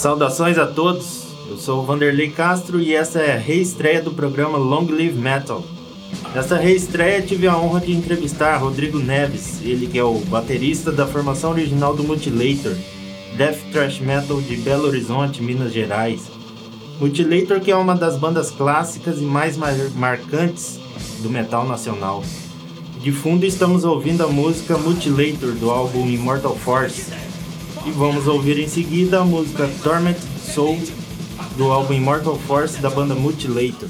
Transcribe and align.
Saudações 0.00 0.56
a 0.56 0.66
todos, 0.66 1.24
eu 1.46 1.58
sou 1.58 1.82
o 1.82 1.84
Vanderlei 1.84 2.30
Castro 2.30 2.80
e 2.80 2.94
essa 2.94 3.18
é 3.18 3.34
a 3.34 3.38
reestreia 3.38 4.00
do 4.00 4.10
programa 4.10 4.56
Long 4.56 4.86
Live 4.90 5.18
Metal. 5.18 5.62
Nessa 6.34 6.56
reestreia 6.56 7.20
tive 7.20 7.46
a 7.46 7.58
honra 7.58 7.82
de 7.82 7.92
entrevistar 7.92 8.56
Rodrigo 8.56 8.98
Neves, 8.98 9.60
ele 9.62 9.86
que 9.86 9.98
é 9.98 10.02
o 10.02 10.14
baterista 10.20 10.90
da 10.90 11.06
formação 11.06 11.50
original 11.50 11.94
do 11.94 12.02
Mutilator, 12.02 12.74
Death 13.36 13.58
Thrash 13.72 14.00
Metal 14.00 14.40
de 14.40 14.56
Belo 14.56 14.88
Horizonte, 14.88 15.42
Minas 15.42 15.70
Gerais. 15.70 16.30
Mutilator 16.98 17.60
que 17.60 17.70
é 17.70 17.76
uma 17.76 17.94
das 17.94 18.16
bandas 18.16 18.50
clássicas 18.50 19.20
e 19.20 19.24
mais 19.24 19.58
mar 19.58 19.74
marcantes 19.96 20.80
do 21.18 21.28
metal 21.28 21.68
nacional. 21.68 22.24
De 23.02 23.12
fundo 23.12 23.44
estamos 23.44 23.84
ouvindo 23.84 24.24
a 24.24 24.28
música 24.28 24.78
Mutilator 24.78 25.52
do 25.52 25.70
álbum 25.70 26.08
Immortal 26.08 26.56
Force. 26.56 27.29
E 27.86 27.90
vamos 27.92 28.26
ouvir 28.26 28.58
em 28.58 28.68
seguida 28.68 29.20
a 29.20 29.24
música 29.24 29.68
Torment 29.82 30.18
Soul 30.54 30.78
do 31.56 31.72
álbum 31.72 31.94
Immortal 31.94 32.38
Force 32.46 32.78
da 32.78 32.90
banda 32.90 33.14
Mutilator. 33.14 33.88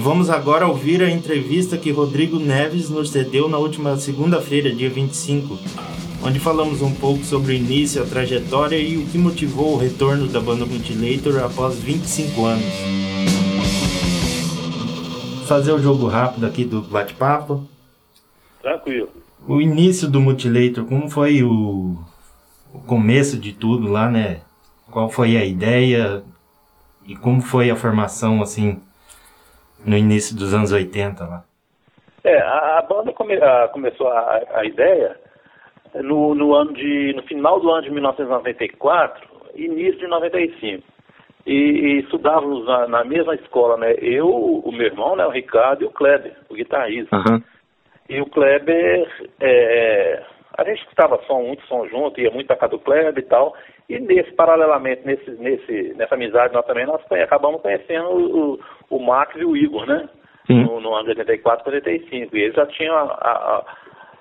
Vamos 0.00 0.30
agora 0.30 0.66
ouvir 0.66 1.02
a 1.02 1.10
entrevista 1.10 1.76
que 1.76 1.90
Rodrigo 1.90 2.38
Neves 2.38 2.88
nos 2.88 3.10
cedeu 3.10 3.48
na 3.48 3.58
última 3.58 3.96
segunda-feira, 3.98 4.74
dia 4.74 4.88
25, 4.88 5.58
onde 6.24 6.40
falamos 6.40 6.80
um 6.80 6.94
pouco 6.94 7.22
sobre 7.22 7.52
o 7.52 7.54
início, 7.54 8.02
a 8.02 8.06
trajetória 8.06 8.78
e 8.78 8.96
o 8.96 9.06
que 9.06 9.18
motivou 9.18 9.74
o 9.74 9.76
retorno 9.76 10.26
da 10.26 10.40
banda 10.40 10.64
Mutilator 10.64 11.44
após 11.44 11.78
25 11.78 12.44
anos. 12.46 12.64
Fazer 15.46 15.72
o 15.72 15.78
jogo 15.78 16.06
rápido 16.06 16.46
aqui 16.46 16.64
do 16.64 16.80
bate-papo. 16.80 17.68
Tranquilo. 18.62 19.10
O 19.46 19.60
início 19.60 20.08
do 20.08 20.20
Mutilator, 20.20 20.84
como 20.86 21.10
foi 21.10 21.42
o, 21.42 21.98
o 22.72 22.78
começo 22.86 23.36
de 23.36 23.52
tudo 23.52 23.86
lá, 23.86 24.08
né? 24.08 24.40
Qual 24.90 25.10
foi 25.10 25.36
a 25.36 25.44
ideia 25.44 26.22
e 27.06 27.14
como 27.14 27.42
foi 27.42 27.70
a 27.70 27.76
formação, 27.76 28.40
assim, 28.40 28.78
no 29.84 29.96
início 29.96 30.36
dos 30.36 30.54
anos 30.54 30.72
80 30.72 31.24
lá. 31.24 31.44
É, 32.22 32.38
a, 32.38 32.78
a 32.78 32.82
banda 32.82 33.12
come, 33.12 33.34
a, 33.34 33.68
começou 33.68 34.08
a, 34.08 34.42
a 34.54 34.64
ideia 34.64 35.16
no, 35.94 36.34
no, 36.34 36.54
ano 36.54 36.72
de, 36.72 37.12
no 37.14 37.22
final 37.22 37.60
do 37.60 37.70
ano 37.70 37.82
de 37.82 37.90
1994, 37.90 39.28
início 39.54 39.98
de 39.98 40.06
95. 40.06 40.84
E, 41.46 41.52
e 41.52 42.00
estudávamos 42.00 42.66
na, 42.66 42.86
na, 42.86 43.04
mesma 43.04 43.34
escola, 43.34 43.78
né? 43.78 43.94
Eu, 43.98 44.28
o 44.28 44.70
meu 44.70 44.86
irmão, 44.86 45.16
né, 45.16 45.24
o 45.24 45.30
Ricardo 45.30 45.82
e 45.82 45.86
o 45.86 45.90
Kleber, 45.90 46.36
o 46.50 46.54
guitarrista. 46.54 47.16
Uhum. 47.16 47.42
E 48.08 48.20
o 48.20 48.26
Kleber, 48.26 49.08
é, 49.40 50.22
a 50.58 50.64
gente 50.64 50.82
escutava 50.82 51.18
som, 51.26 51.42
muito 51.42 51.66
som 51.66 51.86
junto, 51.88 52.20
ia 52.20 52.30
muito 52.30 52.48
tocar 52.48 52.68
do 52.68 52.78
Kleber 52.78 53.16
e 53.16 53.26
tal. 53.26 53.54
E 53.90 53.98
nesse, 53.98 54.30
paralelamente, 54.34 55.02
nesse, 55.04 55.32
nesse, 55.32 55.94
nessa 55.96 56.14
amizade 56.14 56.54
nós 56.54 56.64
também, 56.64 56.86
nós 56.86 57.02
acabamos 57.10 57.60
conhecendo 57.60 58.08
o, 58.08 58.52
o, 58.52 58.60
o 58.88 59.04
Max 59.04 59.34
e 59.34 59.44
o 59.44 59.56
Igor, 59.56 59.84
né? 59.84 60.08
No, 60.48 60.80
no, 60.80 60.94
ano 60.94 61.12
de 61.12 61.20
84, 61.20 61.72
85. 61.72 62.36
E 62.36 62.40
eles 62.40 62.54
já 62.54 62.66
tinham 62.66 62.96
a, 62.96 63.02
a, 63.02 63.64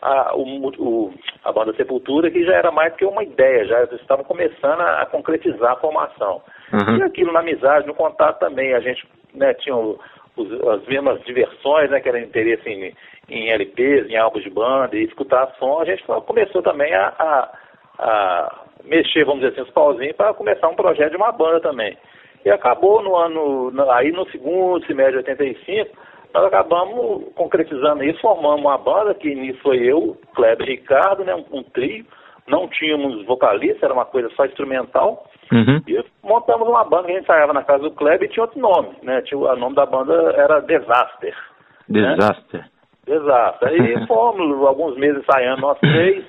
a, 0.01 0.35
o, 0.35 0.69
o, 0.77 1.13
a 1.43 1.51
banda 1.51 1.73
Sepultura, 1.73 2.31
que 2.31 2.43
já 2.45 2.53
era 2.53 2.71
mais 2.71 2.95
que 2.95 3.05
uma 3.05 3.23
ideia, 3.23 3.65
já 3.65 3.83
estavam 3.83 4.25
começando 4.25 4.81
a, 4.81 5.03
a 5.03 5.05
concretizar 5.05 5.73
a 5.73 5.79
formação. 5.79 6.41
Uhum. 6.73 6.97
E 6.97 7.03
aquilo 7.03 7.31
na 7.31 7.41
amizade, 7.41 7.85
no 7.85 7.93
contato 7.93 8.39
também, 8.39 8.73
a 8.73 8.79
gente 8.79 9.07
né, 9.35 9.53
tinha 9.53 9.75
o, 9.75 9.99
os, 10.35 10.51
as 10.67 10.85
mesmas 10.87 11.21
diversões, 11.25 11.91
né, 11.91 11.99
que 11.99 12.09
era 12.09 12.19
interesse 12.19 12.67
em, 12.67 12.93
em 13.29 13.49
LPs, 13.51 14.09
em 14.09 14.17
álbuns 14.17 14.43
de 14.43 14.49
banda 14.49 14.95
e 14.95 15.03
escutar 15.03 15.53
som, 15.59 15.79
a 15.79 15.85
gente 15.85 16.03
começou 16.03 16.63
também 16.63 16.91
a, 16.93 17.13
a, 17.19 17.51
a 17.99 18.68
mexer, 18.83 19.25
vamos 19.25 19.41
dizer 19.41 19.53
assim, 19.53 19.61
os 19.61 19.73
pauzinhos 19.73 20.15
para 20.15 20.33
começar 20.33 20.67
um 20.67 20.75
projeto 20.75 21.11
de 21.11 21.17
uma 21.17 21.31
banda 21.31 21.59
também. 21.59 21.97
E 22.45 22.49
acabou 22.49 23.03
no 23.03 23.15
ano, 23.15 23.71
aí 23.91 24.11
no 24.11 24.29
segundo 24.29 24.85
semestre 24.85 25.23
de 25.23 25.29
85, 25.31 25.89
nós 26.33 26.45
acabamos 26.45 27.33
concretizando 27.35 28.03
isso, 28.03 28.21
formamos 28.21 28.61
uma 28.61 28.77
banda, 28.77 29.13
que 29.13 29.33
nisso 29.33 29.59
foi 29.61 29.77
eu, 29.79 30.17
Kleber 30.35 30.67
e 30.67 30.71
Ricardo, 30.71 31.25
né, 31.25 31.35
um, 31.35 31.45
um 31.51 31.63
trio, 31.63 32.05
não 32.47 32.67
tínhamos 32.67 33.25
vocalista, 33.25 33.85
era 33.85 33.93
uma 33.93 34.05
coisa 34.05 34.29
só 34.35 34.45
instrumental, 34.45 35.25
uhum. 35.51 35.81
e 35.87 36.03
montamos 36.23 36.67
uma 36.67 36.83
banda 36.83 37.05
que 37.05 37.11
a 37.11 37.15
gente 37.15 37.23
ensaiava 37.23 37.53
na 37.53 37.63
casa 37.63 37.83
do 37.83 37.91
Kleber 37.91 38.29
e 38.29 38.31
tinha 38.31 38.43
outro 38.43 38.59
nome, 38.59 38.89
né, 39.03 39.21
tinha, 39.23 39.37
o 39.37 39.55
nome 39.55 39.75
da 39.75 39.85
banda 39.85 40.13
era 40.37 40.61
Desaster. 40.61 41.35
Desaster. 41.89 42.61
Né? 42.61 42.69
Exato. 43.09 43.65
Aí 43.65 44.05
fomos 44.05 44.65
alguns 44.65 44.95
meses 44.97 45.23
ensaiando 45.23 45.61
nós 45.61 45.79
três. 45.79 46.23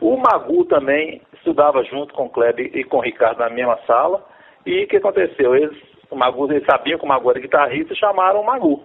O 0.00 0.16
Magu 0.16 0.64
também 0.64 1.20
estudava 1.46 1.84
junto 1.84 2.12
com 2.12 2.24
o 2.24 2.30
Kleber 2.30 2.70
e 2.74 2.82
com 2.82 2.98
o 2.98 3.02
Ricardo 3.02 3.38
na 3.38 3.48
mesma 3.48 3.78
sala. 3.86 4.24
E 4.64 4.82
o 4.82 4.88
que 4.88 4.96
aconteceu? 4.96 5.54
Eles, 5.54 5.76
o 6.10 6.16
Magu, 6.16 6.50
eles 6.50 6.66
sabiam 6.66 6.98
que 6.98 7.04
o 7.04 7.08
Magu 7.08 7.30
era 7.30 7.38
guitarrista 7.38 7.92
e 7.92 7.96
chamaram 7.96 8.40
o 8.40 8.46
Magu. 8.46 8.82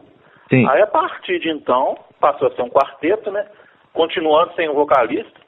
Sim. 0.50 0.68
Aí 0.69 0.81
a 0.81 0.88
partir 0.88 1.40
de 1.40 1.50
então, 1.50 1.98
passou 2.19 2.48
a 2.48 2.52
ser 2.52 2.62
um 2.62 2.69
quarteto, 2.69 3.31
né? 3.31 3.48
Continuando 3.94 4.54
sem 4.54 4.69
um 4.69 4.75
vocalista. 4.75 5.42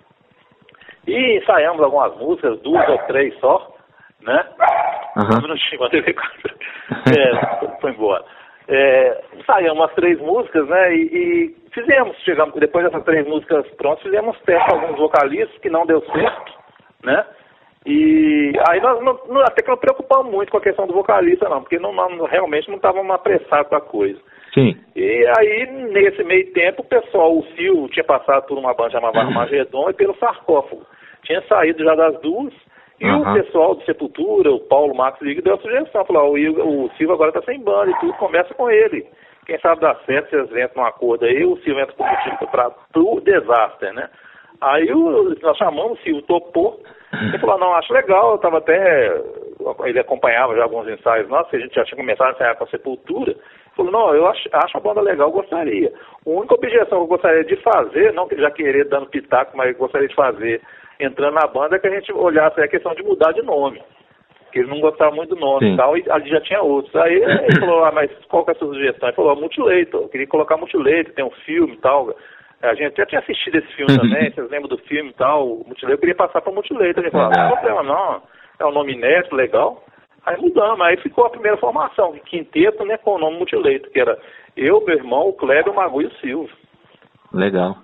E 1.05 1.37
ensaiamos 1.37 1.83
algumas 1.83 2.17
músicas, 2.17 2.59
duas 2.61 2.87
ou 2.89 2.97
três 2.99 3.37
só, 3.39 3.75
né? 4.21 4.45
Uhum. 5.17 5.37
Um 5.37 5.41
minutinho, 5.41 5.83
a 5.83 5.89
TV 5.89 6.15
é, 7.15 7.79
foi 7.79 7.91
embora. 7.91 8.23
É, 8.67 9.23
ensaiamos 9.37 9.77
umas 9.77 9.93
três 9.93 10.17
músicas, 10.19 10.67
né? 10.67 10.95
E, 10.95 11.01
e, 11.01 11.55
fizemos, 11.73 12.17
chegamos, 12.23 12.55
depois 12.55 12.85
dessas 12.85 13.03
três 13.03 13.27
músicas 13.27 13.67
prontas, 13.75 14.03
fizemos 14.03 14.39
teste 14.41 14.69
com 14.69 14.77
alguns 14.77 14.97
vocalistas 14.97 15.57
que 15.59 15.69
não 15.69 15.85
deu 15.85 16.01
certo, 16.05 16.62
né? 17.03 17.25
E 17.85 18.53
aí 18.69 18.79
nós 18.79 19.03
não, 19.03 19.41
até 19.41 19.61
que 19.61 19.69
não 19.69 19.77
preocupamos 19.77 20.31
muito 20.31 20.49
com 20.49 20.57
a 20.57 20.61
questão 20.61 20.87
do 20.87 20.93
vocalista, 20.93 21.49
não, 21.49 21.61
porque 21.61 21.77
não, 21.79 21.93
não 21.93 22.25
realmente 22.25 22.69
não 22.69 22.77
estávamos 22.77 23.13
apressados 23.13 23.67
com 23.69 23.75
a 23.75 23.81
coisa. 23.81 24.19
Sim. 24.53 24.77
E 24.95 25.27
aí, 25.37 25.65
nesse 25.91 26.23
meio 26.23 26.51
tempo, 26.53 26.81
o 26.81 26.85
pessoal, 26.85 27.37
o 27.37 27.43
Sil 27.57 27.89
tinha 27.91 28.03
passado 28.03 28.45
por 28.45 28.57
uma 28.57 28.73
banda 28.73 28.91
chamada 28.91 29.19
Armagedon 29.19 29.89
e 29.89 29.93
pelo 29.93 30.15
sarcófago. 30.17 30.85
Tinha 31.23 31.41
saído 31.47 31.83
já 31.83 31.95
das 31.95 32.19
duas, 32.21 32.53
e 33.01 33.05
uhum. 33.05 33.21
o 33.21 33.33
pessoal 33.33 33.75
do 33.75 33.83
Sepultura, 33.83 34.51
o 34.51 34.59
Paulo 34.59 34.95
Max 34.95 35.19
Liga, 35.21 35.41
deu 35.41 35.55
a 35.55 35.59
sugestão, 35.59 36.05
falou, 36.05 36.35
o, 36.35 36.85
o 36.85 36.89
Silva 36.97 37.13
agora 37.13 37.29
está 37.29 37.41
sem 37.41 37.59
banda 37.61 37.91
e 37.91 37.99
tudo, 37.99 38.13
começa 38.13 38.53
com 38.53 38.69
ele. 38.69 39.05
Quem 39.45 39.59
sabe 39.59 39.81
dá 39.81 39.95
certo, 40.05 40.29
vocês 40.29 40.49
entram 40.51 40.83
num 40.83 40.85
acordo 40.85 41.25
aí, 41.25 41.43
o 41.43 41.57
Silva 41.57 41.81
entra 41.81 41.95
como 41.95 42.47
para 42.49 42.71
o 42.95 43.19
desastre, 43.19 43.91
né? 43.91 44.09
Aí 44.63 44.87
nós 45.41 45.57
chamamos 45.57 45.99
o 45.99 46.03
Silva, 46.03 46.21
topou, 46.27 46.79
ele 47.11 47.37
falou, 47.39 47.59
não, 47.59 47.75
acho 47.75 47.93
legal, 47.93 48.31
eu 48.31 48.35
estava 48.35 48.59
até, 48.59 49.21
ele 49.85 49.99
acompanhava 49.99 50.55
já 50.55 50.63
alguns 50.63 50.87
ensaios 50.87 51.27
nossos, 51.27 51.53
a 51.53 51.59
gente 51.59 51.75
já 51.75 51.83
tinha 51.83 51.97
começado 51.97 52.29
a 52.29 52.31
ensaiar 52.31 52.57
com 52.57 52.63
a 52.63 52.67
Sepultura, 52.67 53.31
ele 53.31 53.41
falou, 53.75 53.91
não, 53.91 54.15
eu 54.15 54.25
acho, 54.27 54.49
acho 54.51 54.77
a 54.77 54.79
banda 54.79 55.01
legal, 55.01 55.27
eu 55.27 55.33
gostaria. 55.33 55.91
A 56.25 56.29
única 56.29 56.55
objeção 56.55 56.97
que 56.99 57.03
eu 57.03 57.07
gostaria 57.07 57.43
de 57.43 57.55
fazer, 57.57 58.13
não 58.13 58.27
que 58.27 58.37
já 58.37 58.49
querer 58.51 58.87
dando 58.87 59.09
pitaco, 59.09 59.57
mas 59.57 59.75
gostaria 59.75 60.07
de 60.07 60.15
fazer 60.15 60.61
entrando 60.99 61.33
na 61.33 61.47
banda 61.47 61.75
é 61.75 61.79
que 61.79 61.87
a 61.87 61.91
gente 61.91 62.11
olhasse 62.13 62.61
a 62.61 62.67
questão 62.67 62.93
de 62.95 63.03
mudar 63.03 63.31
de 63.33 63.41
nome. 63.41 63.81
Que 64.51 64.59
ele 64.59 64.69
não 64.69 64.79
gostava 64.79 65.13
muito 65.13 65.33
do 65.33 65.41
nome 65.41 65.65
Sim. 65.65 65.73
e 65.73 65.77
tal, 65.77 65.97
e 65.97 66.05
ali 66.09 66.29
já 66.29 66.39
tinha 66.41 66.61
outros. 66.61 66.95
Aí 66.95 67.15
ele 67.15 67.59
falou, 67.59 67.83
ah, 67.83 67.91
mas 67.91 68.11
qual 68.29 68.45
que 68.45 68.51
é 68.51 68.53
a 68.53 68.57
sua 68.57 68.67
sugestão? 68.67 69.09
Ele 69.09 69.15
falou, 69.15 69.31
ah, 69.31 69.35
Mutilator, 69.35 70.03
eu 70.03 70.09
queria 70.09 70.27
colocar 70.27 70.57
Mutilator, 70.57 71.13
tem 71.13 71.25
um 71.25 71.31
filme 71.45 71.73
e 71.73 71.77
tal. 71.77 72.15
A 72.63 72.73
gente 72.75 72.95
já 72.95 73.05
tinha 73.05 73.19
assistido 73.19 73.57
esse 73.57 73.67
filme 73.73 73.97
também, 73.97 74.31
vocês 74.33 74.49
lembram 74.49 74.69
do 74.69 74.77
filme 74.79 75.09
e 75.09 75.13
tal, 75.13 75.47
o 75.47 75.57
Mutilator, 75.67 75.91
eu 75.91 75.97
queria 75.97 76.15
passar 76.15 76.41
para 76.41 76.53
Mutilator. 76.53 77.03
Ele 77.03 77.11
falou, 77.11 77.27
ah, 77.27 77.29
não 77.29 77.47
tem 77.49 77.57
problema 77.57 77.83
não, 77.83 78.21
é 78.59 78.65
um 78.65 78.71
nome 78.71 78.95
neto, 78.95 79.35
legal. 79.35 79.83
Aí 80.25 80.39
mudamos, 80.39 80.79
aí 80.81 80.95
ficou 80.97 81.25
a 81.25 81.29
primeira 81.29 81.57
formação, 81.57 82.13
quinteto, 82.25 82.85
né, 82.85 82.97
com 82.97 83.15
o 83.15 83.19
nome 83.19 83.39
Mutilator, 83.39 83.91
que 83.91 83.99
era 83.99 84.17
eu, 84.55 84.83
meu 84.85 84.95
irmão, 84.95 85.29
o 85.29 85.33
Kleber, 85.33 85.73
o 85.73 85.75
Magu 85.75 86.01
e 86.01 86.05
o 86.05 86.13
Silvio. 86.15 86.55
Legal. 87.33 87.75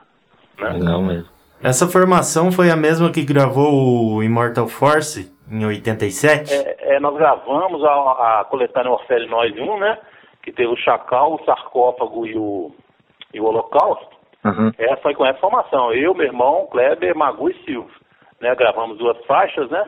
Né? 0.57 0.69
Legal 0.69 1.01
mesmo. 1.01 1.29
Essa 1.61 1.87
formação 1.87 2.51
foi 2.51 2.71
a 2.71 2.75
mesma 2.75 3.11
que 3.11 3.25
gravou 3.25 4.15
o 4.15 4.23
Immortal 4.23 4.67
Force 4.67 5.29
em 5.51 5.65
87? 5.65 6.53
É, 6.53 6.95
é 6.95 6.99
nós 7.01 7.15
gravamos 7.17 7.83
a, 7.83 8.39
a 8.39 8.45
coletânea 8.45 8.91
Orfélio 8.91 9.29
Nós 9.29 9.51
1, 9.57 9.79
né? 9.79 9.97
Que 10.41 10.53
teve 10.53 10.69
o 10.69 10.77
Chacal, 10.77 11.35
o 11.35 11.43
Sarcófago 11.43 12.25
e 12.25 12.37
o, 12.37 12.71
e 13.33 13.41
o 13.41 13.45
Holocausto. 13.45 14.18
Uhum. 14.45 14.71
Essa 14.77 15.01
foi 15.01 15.13
com 15.13 15.25
essa 15.25 15.39
formação. 15.39 15.93
Eu, 15.93 16.13
meu 16.13 16.27
irmão, 16.27 16.67
Kleber, 16.71 17.15
Magu 17.15 17.49
e 17.49 17.63
Silvio. 17.65 17.91
Né? 18.39 18.53
Gravamos 18.55 18.97
duas 18.97 19.17
faixas, 19.25 19.69
né? 19.69 19.85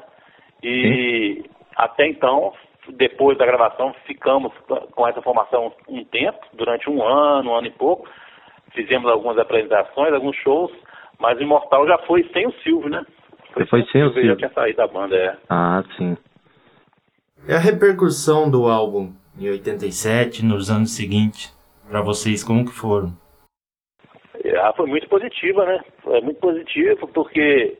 E 0.61 1.43
Sim. 1.43 1.49
até 1.75 2.07
então, 2.07 2.53
depois 2.89 3.37
da 3.37 3.45
gravação, 3.45 3.93
ficamos 4.05 4.53
com 4.91 5.07
essa 5.07 5.21
formação 5.21 5.71
um 5.87 6.03
tempo, 6.05 6.39
durante 6.53 6.89
um 6.89 7.01
ano, 7.01 7.51
um 7.51 7.55
ano 7.55 7.67
e 7.67 7.71
pouco. 7.71 8.07
Fizemos 8.73 9.09
algumas 9.09 9.37
apresentações, 9.37 10.13
alguns 10.13 10.35
shows 10.37 10.71
mas 11.21 11.37
o 11.37 11.43
Imortal 11.43 11.87
já 11.87 11.97
foi 11.99 12.27
sem 12.33 12.47
o 12.47 12.53
Silvio, 12.63 12.89
né? 12.89 13.05
Foi, 13.53 13.65
foi 13.67 13.85
sem 13.91 14.03
o 14.03 14.11
Silvio. 14.11 14.31
já 14.31 14.35
tinha 14.35 14.53
saído 14.53 14.77
da 14.77 14.87
banda, 14.87 15.15
é. 15.15 15.37
Ah, 15.47 15.83
sim. 15.95 16.17
E 17.47 17.53
a 17.53 17.59
repercussão 17.59 18.49
do 18.49 18.67
álbum 18.67 19.13
em 19.39 19.49
87, 19.49 20.43
nos 20.43 20.69
anos 20.69 20.95
seguintes, 20.95 21.55
para 21.87 22.01
vocês, 22.01 22.43
como 22.43 22.65
que 22.65 22.71
foram? 22.71 23.13
Ah, 24.57 24.73
foi 24.73 24.87
muito 24.87 25.07
positiva, 25.07 25.65
né? 25.65 25.79
Foi 26.01 26.21
muito 26.21 26.39
positiva, 26.39 27.07
porque 27.07 27.77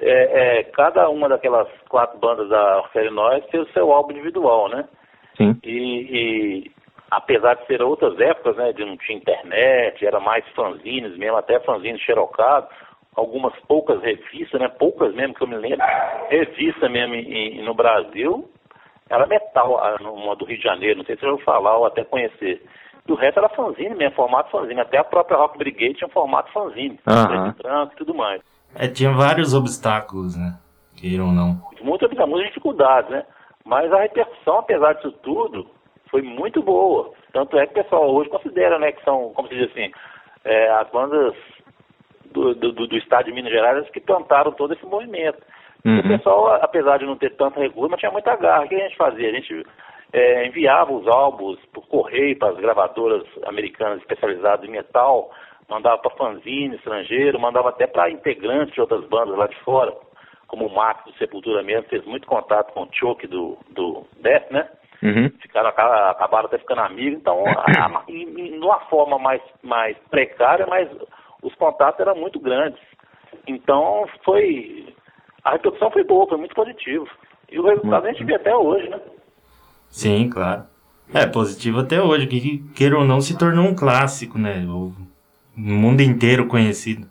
é, 0.00 0.58
é, 0.58 0.62
cada 0.64 1.08
uma 1.08 1.28
daquelas 1.28 1.68
quatro 1.88 2.18
bandas 2.18 2.48
da 2.48 2.78
Orfélio 2.78 3.10
Nós 3.10 3.44
fez 3.50 3.68
o 3.68 3.72
seu 3.72 3.92
álbum 3.92 4.12
individual, 4.12 4.68
né? 4.68 4.88
Sim. 5.36 5.58
E, 5.64 5.70
e 5.70 6.70
apesar 7.10 7.54
de 7.54 7.66
ser 7.66 7.82
outras 7.82 8.18
épocas, 8.20 8.56
né, 8.56 8.72
de 8.72 8.84
não 8.84 8.96
tinha 8.96 9.18
internet, 9.18 10.04
era 10.04 10.20
mais 10.20 10.46
fanzines 10.48 11.16
mesmo, 11.16 11.36
até 11.36 11.58
fanzines 11.60 12.02
xerocado, 12.02 12.68
algumas 13.16 13.54
poucas 13.66 14.00
revistas, 14.02 14.60
né, 14.60 14.68
poucas 14.68 15.14
mesmo 15.14 15.34
que 15.34 15.42
eu 15.42 15.48
me 15.48 15.56
lembro, 15.56 15.84
revista 16.28 16.88
mesmo 16.88 17.14
em, 17.14 17.62
no 17.62 17.74
Brasil, 17.74 18.48
era 19.10 19.26
metal, 19.26 19.80
uma 20.00 20.36
do 20.36 20.44
Rio 20.44 20.58
de 20.58 20.64
Janeiro, 20.64 20.98
não 20.98 21.04
sei 21.04 21.16
se 21.16 21.24
eu 21.24 21.30
vou 21.30 21.38
falar 21.40 21.76
ou 21.78 21.86
até 21.86 22.04
conhecer. 22.04 22.62
E 23.08 23.12
o 23.12 23.14
resto 23.14 23.38
era 23.38 23.48
fanzine 23.48 23.94
mesmo, 23.94 24.14
formato 24.14 24.50
fanzine, 24.50 24.80
até 24.80 24.98
a 24.98 25.04
própria 25.04 25.38
Rock 25.38 25.56
Brigade 25.56 25.94
tinha 25.94 26.10
formato 26.10 26.52
fanzine, 26.52 27.00
uhum. 27.06 27.52
branco 27.52 27.92
e 27.94 27.96
tudo 27.96 28.14
mais. 28.14 28.42
É, 28.76 28.86
tinha 28.86 29.10
vários 29.12 29.54
obstáculos, 29.54 30.36
né, 30.36 30.58
queiram 30.94 31.28
ou 31.28 31.32
não. 31.32 31.60
Muitas, 31.80 32.10
muitas 32.10 32.48
dificuldades, 32.48 33.10
né, 33.10 33.24
mas 33.64 33.90
a 33.90 34.02
repercussão, 34.02 34.58
apesar 34.58 34.92
disso 34.94 35.10
tudo, 35.22 35.66
foi 36.10 36.20
muito 36.20 36.62
boa. 36.62 37.12
Tanto 37.32 37.58
é 37.58 37.66
que 37.66 37.78
o 37.78 37.82
pessoal 37.82 38.14
hoje 38.14 38.28
considera, 38.28 38.78
né, 38.78 38.92
que 38.92 39.02
são, 39.04 39.32
como 39.34 39.48
se 39.48 39.54
diz 39.54 39.70
assim, 39.70 39.90
é, 40.44 40.70
as 40.72 40.90
bandas 40.90 41.34
do, 42.30 42.54
do, 42.54 42.72
do, 42.72 42.96
estado 42.96 43.24
de 43.24 43.32
Minas 43.32 43.50
Gerais 43.50 43.88
que 43.90 44.00
plantaram 44.00 44.52
todo 44.52 44.74
esse 44.74 44.84
movimento. 44.84 45.38
Uhum. 45.84 46.00
O 46.00 46.08
pessoal, 46.08 46.54
apesar 46.62 46.98
de 46.98 47.06
não 47.06 47.16
ter 47.16 47.34
tanto 47.36 47.58
recurso, 47.58 47.90
mas 47.90 48.00
tinha 48.00 48.12
muita 48.12 48.36
garra. 48.36 48.64
O 48.64 48.68
que 48.68 48.74
a 48.74 48.88
gente 48.88 48.96
fazia? 48.96 49.30
A 49.30 49.32
gente 49.32 49.64
é, 50.12 50.46
enviava 50.46 50.92
os 50.92 51.06
álbuns 51.06 51.58
por 51.72 51.86
correio 51.88 52.38
para 52.38 52.50
as 52.50 52.56
gravadoras 52.56 53.24
americanas 53.44 54.00
especializadas 54.00 54.66
em 54.66 54.72
metal, 54.72 55.30
mandava 55.68 55.98
para 55.98 56.16
fanzine 56.16 56.76
estrangeiro, 56.76 57.38
mandava 57.38 57.68
até 57.68 57.86
para 57.86 58.10
integrantes 58.10 58.74
de 58.74 58.80
outras 58.80 59.04
bandas 59.06 59.36
lá 59.36 59.46
de 59.46 59.56
fora, 59.60 59.94
como 60.46 60.66
o 60.66 60.74
Max 60.74 61.04
do 61.04 61.12
Sepultura 61.18 61.62
mesmo, 61.62 61.88
fez 61.88 62.04
muito 62.06 62.26
contato 62.26 62.72
com 62.72 62.84
o 62.84 62.88
Choke 62.92 63.26
do, 63.26 63.58
do 63.70 64.06
Death, 64.20 64.50
né? 64.50 64.68
Uhum. 65.02 65.30
Ficaram, 65.40 65.68
acabaram 65.68 66.46
até 66.46 66.58
ficando 66.58 66.80
amigos, 66.80 67.20
então, 67.20 67.44
a, 67.46 67.86
a, 67.86 68.02
em, 68.08 68.58
uma 68.58 68.80
forma 68.86 69.18
mais, 69.18 69.42
mais 69.62 69.96
precária, 70.10 70.66
mas 70.66 70.88
os 71.42 71.54
contatos 71.54 72.00
eram 72.00 72.16
muito 72.16 72.40
grandes. 72.40 72.80
Então, 73.46 74.06
foi. 74.24 74.92
A 75.44 75.52
repercussão 75.52 75.90
foi 75.90 76.02
boa, 76.02 76.26
foi 76.26 76.38
muito 76.38 76.54
positivo. 76.54 77.06
E 77.50 77.58
o 77.58 77.66
resultado 77.66 78.06
a 78.06 78.12
gente 78.12 78.24
vê 78.24 78.34
até 78.34 78.54
hoje, 78.54 78.88
né? 78.88 79.00
Sim, 79.88 80.28
claro. 80.28 80.64
É 81.12 81.26
positivo 81.26 81.80
até 81.80 82.02
hoje, 82.02 82.26
que 82.26 82.58
queira 82.74 82.98
ou 82.98 83.04
não 83.04 83.20
se 83.20 83.38
tornou 83.38 83.66
um 83.66 83.74
clássico, 83.74 84.38
né? 84.38 84.64
O 84.66 84.92
mundo 85.56 86.02
inteiro 86.02 86.46
conhecido. 86.46 87.06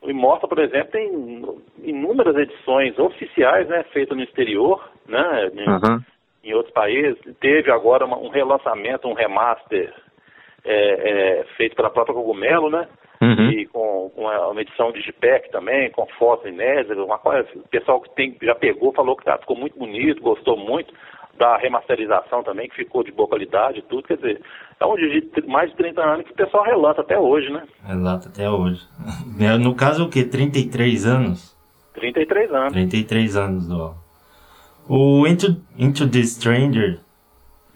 O 0.00 0.10
Imortal, 0.10 0.48
por 0.48 0.58
exemplo, 0.58 0.92
tem 0.92 1.42
inúmeras 1.82 2.36
edições 2.36 2.98
oficiais, 2.98 3.68
né, 3.68 3.84
feitas 3.92 4.16
no 4.16 4.22
exterior, 4.22 4.88
né? 5.08 5.50
Uhum 5.66 6.00
em 6.44 6.52
outros 6.52 6.72
países. 6.72 7.18
Teve 7.40 7.70
agora 7.70 8.04
uma, 8.04 8.18
um 8.18 8.28
relançamento, 8.28 9.08
um 9.08 9.14
remaster 9.14 9.92
é, 10.64 11.40
é, 11.40 11.44
feito 11.56 11.74
pela 11.74 11.90
própria 11.90 12.14
Cogumelo, 12.14 12.70
né? 12.70 12.86
Uhum. 13.20 13.50
E 13.50 13.66
com, 13.66 14.10
com 14.14 14.22
uma 14.22 14.60
edição 14.60 14.92
de 14.92 15.00
JPEG 15.00 15.50
também, 15.50 15.90
com 15.90 16.06
fotos 16.18 16.46
inéditas, 16.46 16.98
uma 16.98 17.18
coisa, 17.18 17.48
o 17.54 17.68
pessoal 17.68 18.00
que 18.00 18.14
tem, 18.14 18.36
já 18.42 18.54
pegou 18.54 18.92
falou 18.92 19.16
que 19.16 19.24
tá, 19.24 19.38
ficou 19.38 19.56
muito 19.56 19.78
bonito, 19.78 20.20
gostou 20.20 20.56
muito. 20.56 20.92
Da 21.38 21.56
remasterização 21.56 22.42
também, 22.42 22.68
que 22.68 22.76
ficou 22.76 23.02
de 23.02 23.12
boa 23.12 23.28
qualidade 23.28 23.78
e 23.78 23.82
tudo, 23.82 24.06
quer 24.06 24.16
dizer, 24.16 24.40
é 24.80 24.86
um 24.86 24.96
de 24.96 25.30
mais 25.46 25.70
de 25.70 25.76
30 25.76 26.02
anos 26.02 26.26
que 26.26 26.32
o 26.32 26.36
pessoal 26.36 26.64
relata 26.64 27.00
até 27.00 27.18
hoje, 27.18 27.50
né? 27.50 27.64
Relata 27.84 28.28
até 28.28 28.48
hoje. 28.48 28.80
No 29.60 29.74
caso, 29.74 30.04
o 30.04 30.08
quê? 30.08 30.24
33 30.24 31.06
anos? 31.06 31.56
33 31.94 32.52
anos. 32.52 32.72
33 32.72 33.36
anos 33.36 33.68
do. 33.68 33.94
O 34.88 35.26
Into, 35.26 35.56
Into 35.78 36.08
the 36.10 36.22
Stranger, 36.22 37.00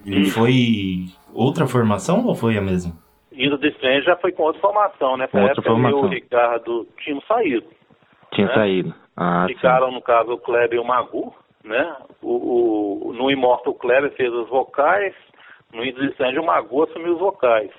ele 0.04 0.30
foi 0.30 1.06
outra 1.32 1.66
formação 1.66 2.26
ou 2.26 2.34
foi 2.34 2.56
a 2.58 2.60
mesma? 2.60 2.92
Into 3.32 3.58
the 3.58 3.70
Stranger 3.70 4.02
já 4.02 4.16
foi 4.16 4.32
com 4.32 4.42
outra 4.42 4.60
formação, 4.60 5.16
né? 5.16 5.24
outra 5.24 5.40
época 5.40 5.62
formação. 5.62 5.98
eu 5.98 6.04
e 6.04 6.08
o 6.08 6.10
Ricardo 6.10 6.88
tínhamos 6.98 7.26
saído. 7.26 7.66
Tinha 8.32 8.46
né? 8.48 8.54
saído. 8.54 8.94
Ah, 9.16 9.46
Ficaram, 9.48 9.88
sim. 9.88 9.94
no 9.94 10.02
caso, 10.02 10.32
o 10.32 10.38
Kleber 10.38 10.74
e 10.74 10.78
o 10.78 10.84
Magu, 10.84 11.34
né? 11.68 11.96
O, 12.22 13.08
o, 13.08 13.12
no 13.12 13.30
Imortal 13.30 13.74
Kleber 13.74 14.10
fez 14.12 14.32
os 14.32 14.48
vocais, 14.48 15.14
no 15.72 15.84
Indicente 15.84 16.38
o 16.38 16.44
Magu 16.44 16.84
assumiu 16.84 17.12
os 17.12 17.20
vocais. 17.20 17.70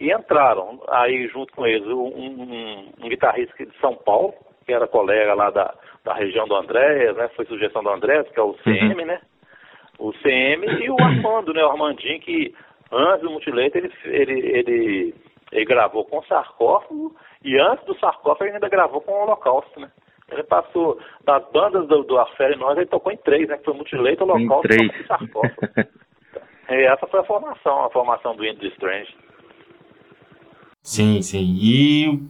E 0.00 0.12
entraram 0.12 0.82
aí 0.88 1.28
junto 1.28 1.52
com 1.54 1.64
eles 1.64 1.86
um, 1.86 2.08
um, 2.08 2.92
um 3.00 3.08
guitarrista 3.08 3.64
de 3.64 3.78
São 3.78 3.94
Paulo, 3.94 4.34
que 4.66 4.72
era 4.72 4.88
colega 4.88 5.32
lá 5.34 5.50
da, 5.50 5.72
da 6.04 6.14
região 6.14 6.46
do 6.46 6.56
Andrés, 6.56 7.16
né? 7.16 7.28
Foi 7.36 7.46
sugestão 7.46 7.82
do 7.82 7.90
Andrés, 7.90 8.28
que 8.30 8.38
é 8.38 8.42
o 8.42 8.54
CM, 8.64 9.00
uhum. 9.00 9.06
né? 9.06 9.20
O 9.98 10.12
CM 10.14 10.66
e 10.82 10.90
o 10.90 10.96
Armando, 11.00 11.54
né? 11.54 11.62
O 11.64 11.70
Armandinho, 11.70 12.20
que 12.20 12.52
antes 12.90 13.22
do 13.22 13.30
Multileito 13.30 13.78
ele, 13.78 13.92
ele, 14.04 14.58
ele, 14.58 15.14
ele 15.52 15.64
gravou 15.64 16.04
com 16.04 16.18
o 16.18 16.24
sarcófago 16.24 17.14
e 17.44 17.56
antes 17.58 17.84
do 17.84 17.96
sarcófago 17.98 18.44
ele 18.44 18.54
ainda 18.54 18.68
gravou 18.68 19.00
com 19.00 19.12
o 19.12 19.22
Holocausto, 19.22 19.78
né? 19.78 19.88
Ele 20.32 20.42
passou 20.44 20.98
das 21.24 21.42
bandas 21.52 21.86
do, 21.88 22.02
do 22.02 22.16
e 22.16 22.56
Nós, 22.56 22.76
ele 22.76 22.86
tocou 22.86 23.12
em 23.12 23.16
três, 23.18 23.48
né? 23.48 23.58
Que 23.58 23.64
foi 23.64 23.74
Mutileito, 23.74 24.24
Holocausto 24.24 24.72
e 24.72 25.06
Sarcófago. 25.06 25.54
e 26.70 26.82
essa 26.84 27.06
foi 27.06 27.20
a 27.20 27.24
formação, 27.24 27.84
a 27.84 27.90
formação 27.90 28.34
do 28.34 28.44
Indie 28.44 28.68
Strange. 28.68 29.14
Sim, 30.82 31.22
sim. 31.22 31.56
E 31.60 32.20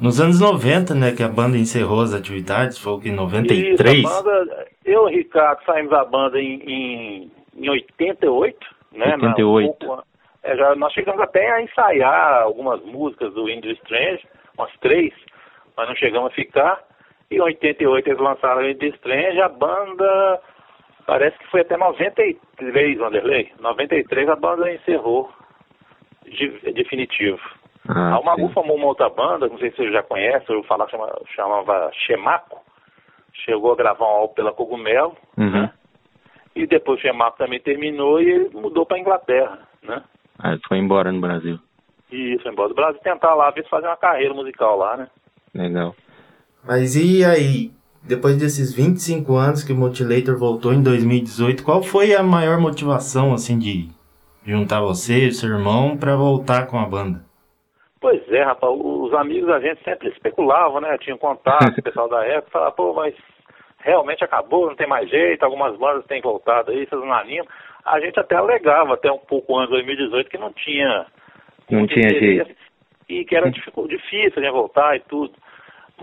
nos 0.00 0.20
anos 0.20 0.40
90, 0.40 0.94
né, 0.94 1.12
que 1.12 1.22
a 1.22 1.28
banda 1.28 1.56
encerrou 1.56 2.02
as 2.02 2.12
atividades, 2.12 2.78
foi 2.78 2.92
o 2.92 3.00
que, 3.00 3.10
93? 3.10 3.98
Isso, 3.98 4.08
a 4.08 4.22
banda, 4.22 4.66
eu 4.84 4.92
e 4.92 4.96
o 4.96 5.16
Ricardo 5.16 5.64
saímos 5.64 5.90
da 5.90 6.04
banda 6.04 6.40
em, 6.40 6.60
em, 6.62 7.32
em 7.56 7.70
88, 7.70 8.58
né? 8.92 9.14
88. 9.14 9.86
Na, 9.86 10.02
é, 10.42 10.56
já, 10.56 10.74
nós 10.74 10.92
chegamos 10.92 11.20
até 11.22 11.50
a 11.50 11.62
ensaiar 11.62 12.42
algumas 12.42 12.82
músicas 12.82 13.32
do 13.32 13.48
Indie 13.48 13.72
Strange, 13.72 14.26
umas 14.58 14.70
três, 14.80 15.12
mas 15.76 15.88
não 15.88 15.96
chegamos 15.96 16.30
a 16.30 16.34
ficar. 16.34 16.82
Em 17.34 17.40
88 17.40 18.08
eles 18.08 18.20
lançaram 18.20 18.62
o 18.62 18.74
The 18.74 18.86
Strange, 18.86 19.40
a 19.40 19.48
banda 19.48 20.40
parece 21.06 21.36
que 21.38 21.50
foi 21.50 21.62
até 21.62 21.76
93, 21.76 23.00
Wanderlei. 23.00 23.52
93 23.60 24.28
a 24.28 24.36
banda 24.36 24.72
encerrou 24.72 25.30
de, 26.24 26.72
definitivo. 26.72 27.40
Ah, 27.88 28.16
a 28.16 28.22
Magu 28.22 28.48
formou 28.50 28.76
uma 28.76 28.86
outra 28.86 29.10
banda, 29.10 29.48
não 29.48 29.58
sei 29.58 29.70
se 29.70 29.76
você 29.76 29.90
já 29.90 30.02
conhece, 30.02 30.46
eu 30.48 30.62
falar 30.64 30.88
chama, 30.88 31.12
chamava 31.34 31.90
Chemaco. 32.06 32.62
Chegou 33.44 33.72
a 33.72 33.76
gravar 33.76 34.04
um 34.04 34.08
álbum 34.08 34.34
pela 34.34 34.52
Cogumelo, 34.52 35.16
uhum. 35.36 35.50
né? 35.50 35.72
E 36.54 36.66
depois 36.66 36.98
o 36.98 37.02
Chemaco 37.02 37.36
também 37.36 37.60
terminou 37.60 38.22
e 38.22 38.30
ele 38.30 38.50
mudou 38.54 38.86
para 38.86 38.98
Inglaterra, 38.98 39.66
né? 39.82 40.02
Ah, 40.38 40.52
ele 40.52 40.60
foi 40.68 40.78
embora 40.78 41.10
no 41.10 41.20
Brasil. 41.20 41.58
Isso, 42.12 42.42
foi 42.44 42.52
embora 42.52 42.68
do 42.68 42.76
Brasil 42.76 43.00
tentar 43.02 43.34
lá 43.34 43.50
ver 43.50 43.64
se 43.64 43.68
fazer 43.68 43.88
uma 43.88 43.96
carreira 43.96 44.32
musical 44.32 44.78
lá, 44.78 44.96
né? 44.96 45.08
Legal. 45.52 45.94
Mas 46.66 46.96
e 46.96 47.24
aí, 47.24 47.70
depois 48.02 48.36
desses 48.38 48.74
25 48.74 49.34
anos 49.36 49.62
que 49.62 49.72
o 49.72 49.76
Motilator 49.76 50.38
voltou 50.38 50.72
em 50.72 50.82
2018, 50.82 51.62
qual 51.62 51.82
foi 51.82 52.14
a 52.14 52.22
maior 52.22 52.58
motivação, 52.58 53.34
assim, 53.34 53.58
de 53.58 53.88
juntar 54.46 54.80
você 54.80 55.26
e 55.26 55.32
seu 55.32 55.50
irmão 55.50 55.96
para 55.96 56.16
voltar 56.16 56.66
com 56.66 56.78
a 56.78 56.86
banda? 56.86 57.22
Pois 58.00 58.20
é, 58.30 58.42
rapaz, 58.42 58.72
os 58.74 59.14
amigos 59.14 59.48
da 59.48 59.60
gente 59.60 59.82
sempre 59.82 60.08
especulavam, 60.08 60.80
né? 60.80 60.98
Tinham 60.98 61.16
contato, 61.16 61.78
o 61.78 61.82
pessoal 61.82 62.08
da 62.08 62.24
época 62.26 62.50
falava, 62.50 62.72
pô, 62.72 62.92
mas 62.92 63.14
realmente 63.78 64.22
acabou, 64.22 64.66
não 64.66 64.76
tem 64.76 64.86
mais 64.86 65.08
jeito, 65.08 65.42
algumas 65.42 65.76
bandas 65.78 66.04
têm 66.06 66.20
voltado 66.20 66.70
aí, 66.70 66.86
vocês 66.86 67.00
não 67.00 67.12
animam. 67.12 67.46
A 67.84 68.00
gente 68.00 68.18
até 68.18 68.36
alegava, 68.36 68.94
até 68.94 69.10
um 69.10 69.18
pouco 69.18 69.56
antes 69.58 69.68
de 69.68 69.84
2018, 69.84 70.30
que 70.30 70.38
não 70.38 70.52
tinha... 70.52 71.06
Não 71.70 71.86
tinha 71.86 72.08
jeito. 72.08 72.54
E 73.08 73.24
que 73.24 73.36
era 73.36 73.50
difícil, 73.50 74.40
né, 74.40 74.50
voltar 74.50 74.96
e 74.96 75.00
tudo. 75.00 75.32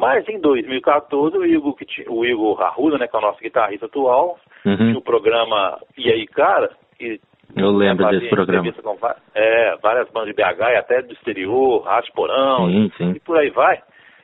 Mas 0.02 0.28
em 0.28 0.42
2014, 0.42 1.38
o 1.38 1.46
Igor, 1.46 1.76
o 2.10 2.26
Igor 2.26 2.60
Arruda, 2.60 2.98
né, 2.98 3.08
que 3.08 3.16
é 3.16 3.20
o 3.20 3.22
nosso 3.22 3.40
guitarrista 3.40 3.86
atual, 3.86 4.40
uhum. 4.66 4.76
tinha 4.76 4.98
o 4.98 5.02
programa 5.04 5.80
E 5.96 6.12
aí, 6.12 6.26
cara, 6.26 6.72
que 6.98 7.22
eu 7.56 7.70
lembro 7.70 8.10
desse 8.10 8.30
programa. 8.30 8.72
Com, 8.72 8.98
é, 9.36 9.78
várias 9.82 10.10
bandas 10.10 10.30
de 10.30 10.42
BH 10.42 10.72
e 10.72 10.76
até 10.76 11.02
do 11.04 11.14
exterior, 11.14 11.84
Rádio 11.84 12.14
Porão, 12.14 12.68
sim, 12.68 12.92
sim. 12.98 13.12
e 13.12 13.20
por 13.20 13.38
aí 13.38 13.52
vai. 13.52 13.80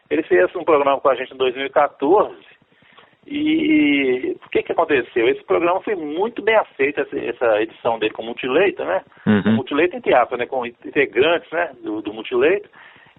Ele 0.10 0.24
fez 0.24 0.56
um 0.56 0.64
programa 0.64 1.00
com 1.00 1.10
a 1.10 1.16
gente 1.16 1.34
em 1.34 1.38
2014 1.38 2.36
e 3.28 4.36
o 4.44 4.50
que 4.50 4.64
que 4.64 4.72
aconteceu? 4.72 5.28
Esse 5.28 5.44
programa 5.44 5.82
foi 5.82 5.96
muito 5.96 6.42
bem 6.42 6.56
aceito, 6.56 7.02
essa, 7.02 7.20
essa 7.20 7.62
edição 7.62 8.00
dele 8.00 8.14
com 8.14 8.24
o 8.24 8.26
Multileito, 8.26 8.84
né? 8.84 9.04
Uhum. 9.28 9.56
Multileito 9.58 9.96
entre 9.96 10.16
aspas, 10.16 10.40
né? 10.40 10.46
Com 10.46 10.66
integrantes, 10.66 11.52
né? 11.52 11.72
Do, 11.84 12.02
do 12.02 12.14
Multileito. 12.14 12.68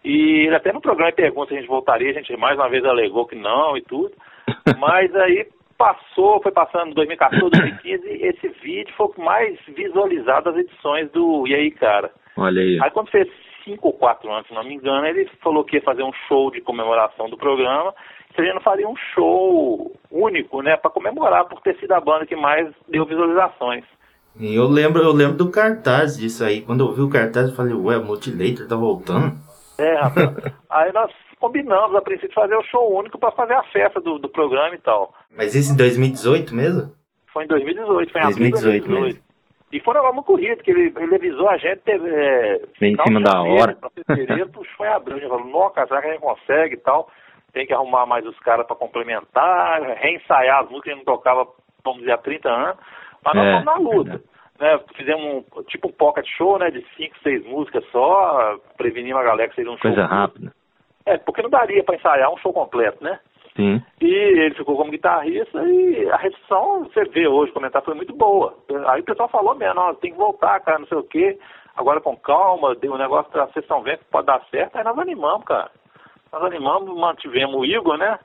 E 0.05 0.49
até 0.51 0.73
no 0.73 0.81
programa 0.81 1.13
pergunta 1.13 1.49
se 1.49 1.57
a 1.57 1.61
gente 1.61 1.69
voltaria, 1.69 2.11
a 2.11 2.15
gente 2.15 2.37
mais 2.37 2.57
uma 2.57 2.69
vez 2.69 2.85
alegou 2.85 3.27
que 3.27 3.37
não 3.37 3.77
e 3.77 3.83
tudo. 3.83 4.13
Mas 4.79 5.15
aí 5.17 5.47
passou, 5.77 6.43
foi 6.43 6.51
passando 6.51 6.95
2014, 6.95 7.51
2015, 7.51 8.09
e 8.09 8.27
esse 8.27 8.49
vídeo 8.63 8.93
foi 8.97 9.07
o 9.07 9.21
mais 9.21 9.57
visualizado 9.69 10.51
das 10.51 10.65
edições 10.65 11.11
do 11.13 11.47
E 11.47 11.55
aí, 11.55 11.71
cara? 11.71 12.11
Olha 12.37 12.61
aí. 12.61 12.79
Aí 12.83 12.91
quando 12.91 13.11
fez 13.11 13.29
cinco 13.65 13.89
ou 13.89 13.93
quatro 13.93 14.31
anos, 14.31 14.49
se 14.49 14.55
não 14.55 14.65
me 14.65 14.75
engano, 14.75 15.07
ele 15.07 15.29
falou 15.43 15.65
que 15.65 15.77
ia 15.77 15.83
fazer 15.83 16.03
um 16.03 16.13
show 16.27 16.51
de 16.51 16.61
comemoração 16.61 17.29
do 17.29 17.37
programa. 17.37 17.95
Se 18.35 18.43
gente 18.43 18.55
não 18.55 18.61
faria 18.61 18.89
um 18.89 18.97
show 19.15 19.93
único, 20.11 20.63
né, 20.63 20.77
para 20.77 20.91
comemorar 20.91 21.45
por 21.47 21.61
ter 21.61 21.77
sido 21.79 21.93
a 21.93 22.01
banda 22.01 22.27
que 22.27 22.37
mais 22.37 22.69
deu 22.89 23.05
visualizações. 23.05 23.85
E 24.39 24.55
eu 24.55 24.69
lembro, 24.69 25.03
eu 25.03 25.13
lembro 25.13 25.37
do 25.37 25.51
cartaz 25.51 26.17
disso 26.17 26.45
aí. 26.45 26.63
Quando 26.63 26.85
eu 26.85 26.93
vi 26.93 27.03
o 27.03 27.11
cartaz, 27.11 27.49
eu 27.49 27.57
falei, 27.57 27.75
ué, 27.75 27.99
o 27.99 28.05
Multilator 28.05 28.69
tá 28.69 28.77
voltando. 28.77 29.33
É, 29.79 29.95
rapaz. 29.95 30.55
aí 30.71 30.93
nós 30.93 31.13
combinamos 31.39 31.97
a 31.97 32.03
princípio 32.03 32.35
fazer 32.35 32.57
o 32.57 32.65
show 32.65 32.99
único 32.99 33.19
para 33.19 33.33
fazer 33.33 33.55
a 33.55 33.63
festa 33.65 34.01
do, 34.01 34.19
do 34.19 34.29
programa 34.29 34.75
e 34.75 34.79
tal. 34.79 35.15
Mas 35.37 35.55
esse 35.55 35.73
em 35.73 35.77
2018 35.77 36.55
mesmo? 36.55 36.93
Foi 37.33 37.45
em 37.45 37.49
2018, 37.49 38.13
foi 38.13 38.21
em 38.21 38.25
2018 38.25 38.35
abril 38.35 38.47
de 38.47 38.63
2018. 38.63 38.89
Mesmo. 38.89 39.29
E 39.71 39.81
foi 39.81 39.93
um 39.93 39.97
negócio 39.97 40.15
muito 40.15 40.27
corrido, 40.27 40.57
porque 40.57 40.71
ele, 40.71 40.93
ele 40.97 41.15
avisou 41.15 41.49
a 41.49 41.59
gente. 41.59 41.81
Teve, 41.81 42.09
é, 42.09 42.61
Bem 42.81 42.95
em 42.95 43.03
cima 43.03 43.21
da 43.21 43.43
hora. 43.43 43.77
Fevereiro, 44.07 44.51
em 44.81 44.87
abril. 44.87 45.17
A 45.17 45.21
gente 45.21 45.29
falou, 45.29 45.47
nossa, 45.47 45.87
será 45.87 46.01
que 46.01 46.09
a 46.09 46.13
gente 46.13 46.21
consegue 46.21 46.75
e 46.75 46.79
tal? 46.79 47.11
Tem 47.53 47.67
que 47.67 47.75
arrumar 47.75 48.07
mais 48.07 48.27
os 48.27 48.39
caras 48.41 48.67
para 48.67 48.77
complementar, 48.77 49.83
reensaiar 50.01 50.61
as 50.61 50.71
músicas 50.71 50.85
que 50.85 50.91
a 50.91 50.95
gente 50.95 51.07
não 51.07 51.15
tocava, 51.15 51.47
vamos 51.85 52.01
dizer, 52.01 52.13
há 52.13 52.19
30 52.19 52.49
anos. 52.49 52.77
Mas 53.25 53.35
nós 53.35 53.47
é, 53.47 53.65
na 53.65 53.77
luta. 53.77 54.23
Né, 54.61 54.81
fizemos 54.95 55.45
um, 55.57 55.63
tipo 55.65 55.89
um 55.89 55.93
pocket 55.93 56.27
show, 56.37 56.59
né, 56.59 56.71
de 56.71 56.85
cinco, 56.97 57.17
seis 57.23 57.45
músicas 57.45 57.85
só, 57.91 58.59
prevenimos 58.77 59.21
a 59.21 59.25
galera 59.25 59.49
que 59.49 59.55
seria 59.55 59.71
um 59.71 59.79
show. 59.79 59.93
Coisa 59.93 60.07
rápida. 60.07 60.53
É, 61.07 61.17
porque 61.19 61.43
não 61.43 61.51
daria 61.51 61.83
para 61.83 61.97
ensaiar 61.97 62.33
um 62.33 62.37
show 62.39 62.53
completo, 62.53 63.03
né? 63.03 63.19
Sim. 63.57 63.83
E 64.01 64.07
ele 64.07 64.55
ficou 64.55 64.77
como 64.77 64.91
guitarrista 64.91 65.61
e 65.65 66.09
a 66.11 66.17
recepção, 66.17 66.85
você 66.85 67.05
vê 67.07 67.27
hoje, 67.27 67.51
comentar, 67.51 67.83
foi 67.83 67.95
muito 67.95 68.15
boa. 68.15 68.55
Aí 68.87 69.01
o 69.01 69.05
pessoal 69.05 69.29
falou 69.29 69.55
mesmo, 69.55 69.81
ó, 69.81 69.95
tem 69.95 70.13
que 70.13 70.19
voltar, 70.19 70.61
cara, 70.61 70.79
não 70.79 70.87
sei 70.87 70.99
o 70.99 71.03
quê. 71.03 71.39
Agora 71.77 72.01
com 72.01 72.17
calma, 72.17 72.75
deu 72.77 72.93
um 72.93 72.99
negócio 72.99 73.31
pra 73.33 73.47
vocês 73.47 73.65
estão 73.65 73.83
vendo 73.83 73.99
que 73.99 74.05
pode 74.07 74.27
dar 74.27 74.41
certo, 74.51 74.77
aí 74.77 74.85
nós 74.85 74.99
animamos, 74.99 75.45
cara. 75.45 75.71
Nós 76.33 76.45
animamos, 76.45 76.95
mantivemos 76.97 77.57
o 77.57 77.65
Igor, 77.65 77.97
né? 77.97 78.19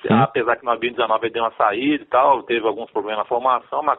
Sim. 0.00 0.14
Apesar 0.14 0.56
que 0.56 0.64
no 0.64 0.70
2019 0.72 1.26
ele 1.26 1.34
deu 1.34 1.44
uma 1.44 1.52
saída 1.52 2.02
e 2.02 2.06
tal, 2.06 2.42
teve 2.42 2.66
alguns 2.66 2.90
problemas 2.90 3.18
na 3.18 3.24
formação, 3.24 3.82
mas 3.82 3.98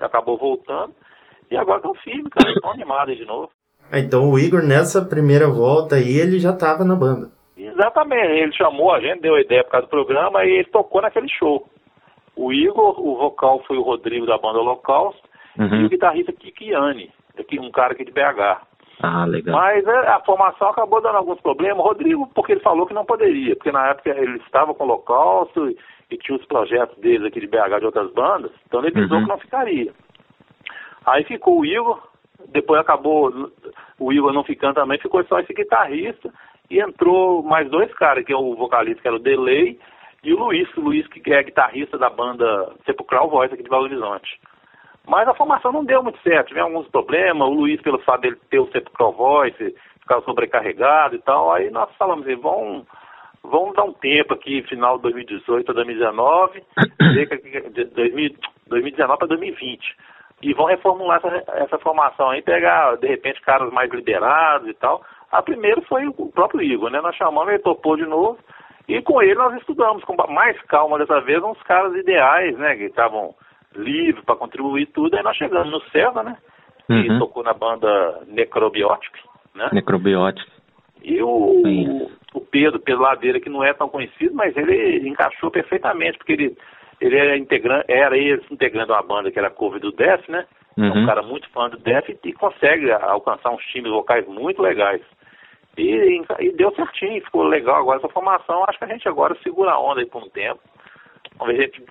acabou 0.00 0.36
voltando. 0.36 0.94
E 1.50 1.56
agora 1.56 1.78
estão 1.78 1.94
firmes, 1.94 2.28
cara, 2.30 2.50
estão 2.52 2.70
animados 2.70 3.16
de 3.16 3.24
novo. 3.24 3.50
Ah, 3.90 3.98
então 3.98 4.30
o 4.30 4.38
Igor, 4.38 4.62
nessa 4.62 5.04
primeira 5.04 5.48
volta 5.48 5.96
aí, 5.96 6.18
ele 6.18 6.38
já 6.38 6.50
estava 6.50 6.84
na 6.84 6.96
banda. 6.96 7.30
Exatamente, 7.56 8.32
ele 8.32 8.52
chamou 8.52 8.92
a 8.92 9.00
gente, 9.00 9.20
deu 9.20 9.34
a 9.34 9.40
ideia 9.40 9.62
por 9.62 9.70
causa 9.70 9.86
do 9.86 9.90
programa 9.90 10.44
e 10.44 10.50
ele 10.50 10.64
tocou 10.64 11.00
naquele 11.02 11.28
show. 11.28 11.66
O 12.36 12.52
Igor, 12.52 13.00
o 13.00 13.16
vocal 13.16 13.62
foi 13.66 13.76
o 13.76 13.82
Rodrigo 13.82 14.26
da 14.26 14.38
banda 14.38 14.58
Holocausto 14.58 15.22
uhum. 15.58 15.82
e 15.82 15.84
o 15.84 15.88
guitarrista 15.88 16.32
Kikiane, 16.32 17.10
um 17.60 17.70
cara 17.70 17.92
aqui 17.92 18.04
de 18.04 18.12
BH. 18.12 18.62
Ah, 19.00 19.24
legal. 19.24 19.56
Mas 19.56 19.86
é, 19.86 20.08
a 20.08 20.20
formação 20.20 20.68
acabou 20.68 21.00
dando 21.00 21.16
alguns 21.16 21.40
problemas. 21.40 21.78
O 21.78 21.88
Rodrigo, 21.88 22.28
porque 22.34 22.52
ele 22.52 22.60
falou 22.60 22.86
que 22.86 22.94
não 22.94 23.04
poderia, 23.04 23.54
porque 23.56 23.72
na 23.72 23.88
época 23.88 24.10
ele 24.10 24.38
estava 24.38 24.74
com 24.74 24.84
o 24.84 24.86
Holocausto 24.86 25.68
e, 25.68 25.76
e 26.10 26.16
tinha 26.18 26.36
os 26.36 26.44
projetos 26.46 26.96
deles 26.98 27.26
aqui 27.26 27.40
de 27.40 27.46
BH 27.46 27.78
de 27.80 27.86
outras 27.86 28.12
bandas, 28.12 28.50
então 28.66 28.80
ele 28.80 28.96
avisou 28.96 29.18
uhum. 29.18 29.24
que 29.24 29.28
não 29.28 29.38
ficaria. 29.38 29.92
Aí 31.06 31.24
ficou 31.24 31.60
o 31.60 31.66
Igor, 31.66 32.02
depois 32.48 32.80
acabou 32.80 33.50
o 33.98 34.12
Igor 34.12 34.32
não 34.32 34.44
ficando 34.44 34.74
também, 34.74 34.98
ficou 34.98 35.24
só 35.24 35.38
esse 35.40 35.52
guitarrista 35.52 36.32
e 36.70 36.80
entrou 36.80 37.42
mais 37.42 37.68
dois 37.70 37.92
caras, 37.94 38.24
que 38.24 38.32
é 38.32 38.36
o 38.36 38.54
vocalista, 38.54 39.02
que 39.02 39.08
era 39.08 39.16
o 39.16 39.22
Delay, 39.22 39.78
e 40.22 40.32
o 40.32 40.38
Luiz, 40.38 40.68
o 40.76 40.80
Luiz 40.80 41.06
que 41.08 41.32
é 41.32 41.42
guitarrista 41.42 41.98
da 41.98 42.08
banda 42.08 42.74
Sepulcral 42.86 43.28
Voice 43.28 43.52
aqui 43.52 43.62
de 43.62 43.68
Belo 43.68 43.84
Horizonte. 43.84 44.40
Mas 45.06 45.28
a 45.28 45.34
formação 45.34 45.70
não 45.70 45.84
deu 45.84 46.02
muito 46.02 46.18
certo, 46.22 46.48
tivemos 46.48 46.72
alguns 46.72 46.90
problemas, 46.90 47.46
o 47.46 47.52
Luiz, 47.52 47.80
pelo 47.82 47.98
fato 48.00 48.22
dele 48.22 48.36
ter 48.48 48.58
o 48.58 48.66
pro 48.66 49.12
voice, 49.12 49.74
ficava 50.00 50.22
sobrecarregado 50.22 51.16
e 51.16 51.18
tal, 51.18 51.52
aí 51.52 51.70
nós 51.70 51.94
falamos 51.96 52.26
assim, 52.26 52.36
vamos, 52.36 52.86
vamos 53.42 53.74
dar 53.74 53.84
um 53.84 53.92
tempo 53.92 54.32
aqui, 54.32 54.62
final 54.62 54.96
de 54.96 55.02
2018 55.02 55.70
a 55.70 55.74
2019, 55.74 56.62
2019 58.66 59.18
para 59.18 59.28
2020, 59.28 59.96
e 60.44 60.52
vão 60.52 60.66
reformular 60.66 61.20
essa, 61.24 61.52
essa 61.52 61.78
formação 61.78 62.28
aí, 62.28 62.42
pegar, 62.42 62.96
de 62.98 63.06
repente, 63.06 63.40
caras 63.40 63.72
mais 63.72 63.90
liderados 63.90 64.68
e 64.68 64.74
tal. 64.74 65.02
A 65.32 65.42
primeiro 65.42 65.80
foi 65.82 66.06
o 66.06 66.12
próprio 66.30 66.62
Igor, 66.62 66.90
né? 66.90 67.00
Nós 67.00 67.16
chamamos, 67.16 67.48
ele 67.48 67.62
topou 67.62 67.96
de 67.96 68.04
novo, 68.04 68.38
e 68.86 69.00
com 69.00 69.22
ele 69.22 69.34
nós 69.34 69.56
estudamos 69.56 70.04
com 70.04 70.14
mais 70.30 70.60
calma 70.62 70.98
dessa 70.98 71.18
vez 71.22 71.42
uns 71.42 71.60
caras 71.62 71.94
ideais, 71.96 72.56
né? 72.58 72.76
Que 72.76 72.84
estavam 72.84 73.34
livre 73.74 74.22
para 74.22 74.36
contribuir 74.36 74.86
tudo. 74.86 75.16
Aí 75.16 75.22
nós 75.22 75.36
chegamos 75.36 75.70
no 75.70 75.80
César, 75.90 76.22
né? 76.22 76.36
Uhum. 76.90 77.02
Que 77.02 77.18
tocou 77.18 77.42
na 77.42 77.54
banda 77.54 78.20
Necrobiótica, 78.26 79.18
né? 79.54 79.70
Necrobiótica. 79.72 80.52
E 81.02 81.22
o, 81.22 81.28
o, 81.28 82.10
o, 82.34 82.40
Pedro, 82.40 82.78
Pedro 82.80 83.02
Ladeira, 83.02 83.40
que 83.40 83.48
não 83.48 83.64
é 83.64 83.72
tão 83.72 83.88
conhecido, 83.88 84.34
mas 84.34 84.54
ele 84.56 85.08
encaixou 85.08 85.50
perfeitamente, 85.50 86.18
porque 86.18 86.32
ele, 86.32 86.56
ele 87.00 87.16
era 87.16 87.36
integrante, 87.36 87.84
era 87.88 88.16
de 88.16 88.92
uma 88.92 89.02
banda 89.02 89.30
que 89.30 89.38
era 89.38 89.50
cover 89.50 89.80
do 89.80 89.92
Def, 89.92 90.28
né? 90.28 90.46
Uhum. 90.76 90.84
É 90.84 90.90
um 90.90 91.00
uhum. 91.00 91.06
cara 91.06 91.22
muito 91.22 91.48
fã 91.50 91.68
do 91.68 91.78
Def 91.78 92.08
e, 92.08 92.18
e 92.24 92.32
consegue 92.32 92.90
alcançar 92.90 93.50
uns 93.50 93.62
times 93.66 93.90
vocais 93.90 94.26
muito 94.26 94.62
legais. 94.62 95.02
E, 95.76 96.22
e, 96.40 96.52
deu 96.52 96.72
certinho, 96.74 97.24
ficou 97.24 97.42
legal 97.42 97.80
agora 97.80 97.98
essa 97.98 98.08
formação. 98.08 98.64
Acho 98.68 98.78
que 98.78 98.84
a 98.84 98.88
gente 98.88 99.08
agora 99.08 99.36
segura 99.42 99.72
a 99.72 99.80
onda 99.80 100.00
aí 100.00 100.06
por 100.06 100.22
um 100.22 100.28
tempo. 100.28 100.60
Vamos 101.38 101.56
ver, 101.56 101.62
a 101.62 101.66
gente 101.66 101.82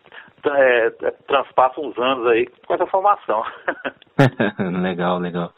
é, 0.45 0.87
é, 0.87 1.11
transpassa 1.27 1.79
uns 1.81 1.97
anos 1.97 2.27
aí 2.27 2.47
com 2.65 2.73
essa 2.73 2.87
formação. 2.87 3.43
legal, 4.81 5.19
legal. 5.19 5.51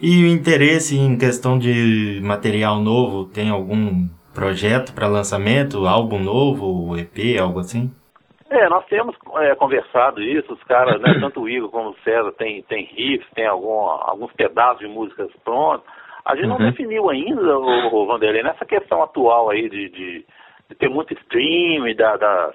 E 0.00 0.24
o 0.24 0.28
interesse 0.28 0.96
em 0.96 1.18
questão 1.18 1.58
de 1.58 2.20
material 2.22 2.80
novo, 2.80 3.26
tem 3.26 3.50
algum 3.50 4.08
projeto 4.34 4.92
para 4.92 5.06
lançamento, 5.06 5.86
álbum 5.86 6.18
novo, 6.18 6.96
EP, 6.96 7.38
algo 7.40 7.60
assim? 7.60 7.92
É, 8.52 8.68
nós 8.68 8.84
temos 8.84 9.16
é, 9.38 9.54
conversado 9.54 10.20
isso, 10.20 10.52
os 10.52 10.62
caras, 10.64 11.00
né, 11.00 11.14
tanto 11.20 11.40
o 11.40 11.48
Igor 11.48 11.70
como 11.70 11.90
o 11.90 11.96
César 12.04 12.32
tem, 12.32 12.62
tem 12.64 12.84
riffs, 12.84 13.28
tem 13.34 13.46
algum, 13.46 13.80
alguns 13.80 14.30
pedaços 14.34 14.80
de 14.80 14.88
músicas 14.88 15.30
prontos. 15.42 15.86
A 16.22 16.36
gente 16.36 16.48
uhum. 16.48 16.58
não 16.58 16.70
definiu 16.70 17.08
ainda, 17.08 17.58
o, 17.58 17.94
o 17.94 18.06
Vanderlei, 18.06 18.42
nessa 18.42 18.66
questão 18.66 19.02
atual 19.02 19.48
aí 19.48 19.70
de, 19.70 19.88
de, 19.88 20.26
de 20.68 20.74
ter 20.78 20.90
muito 20.90 21.14
stream, 21.14 21.94
da, 21.96 22.16
das, 22.18 22.54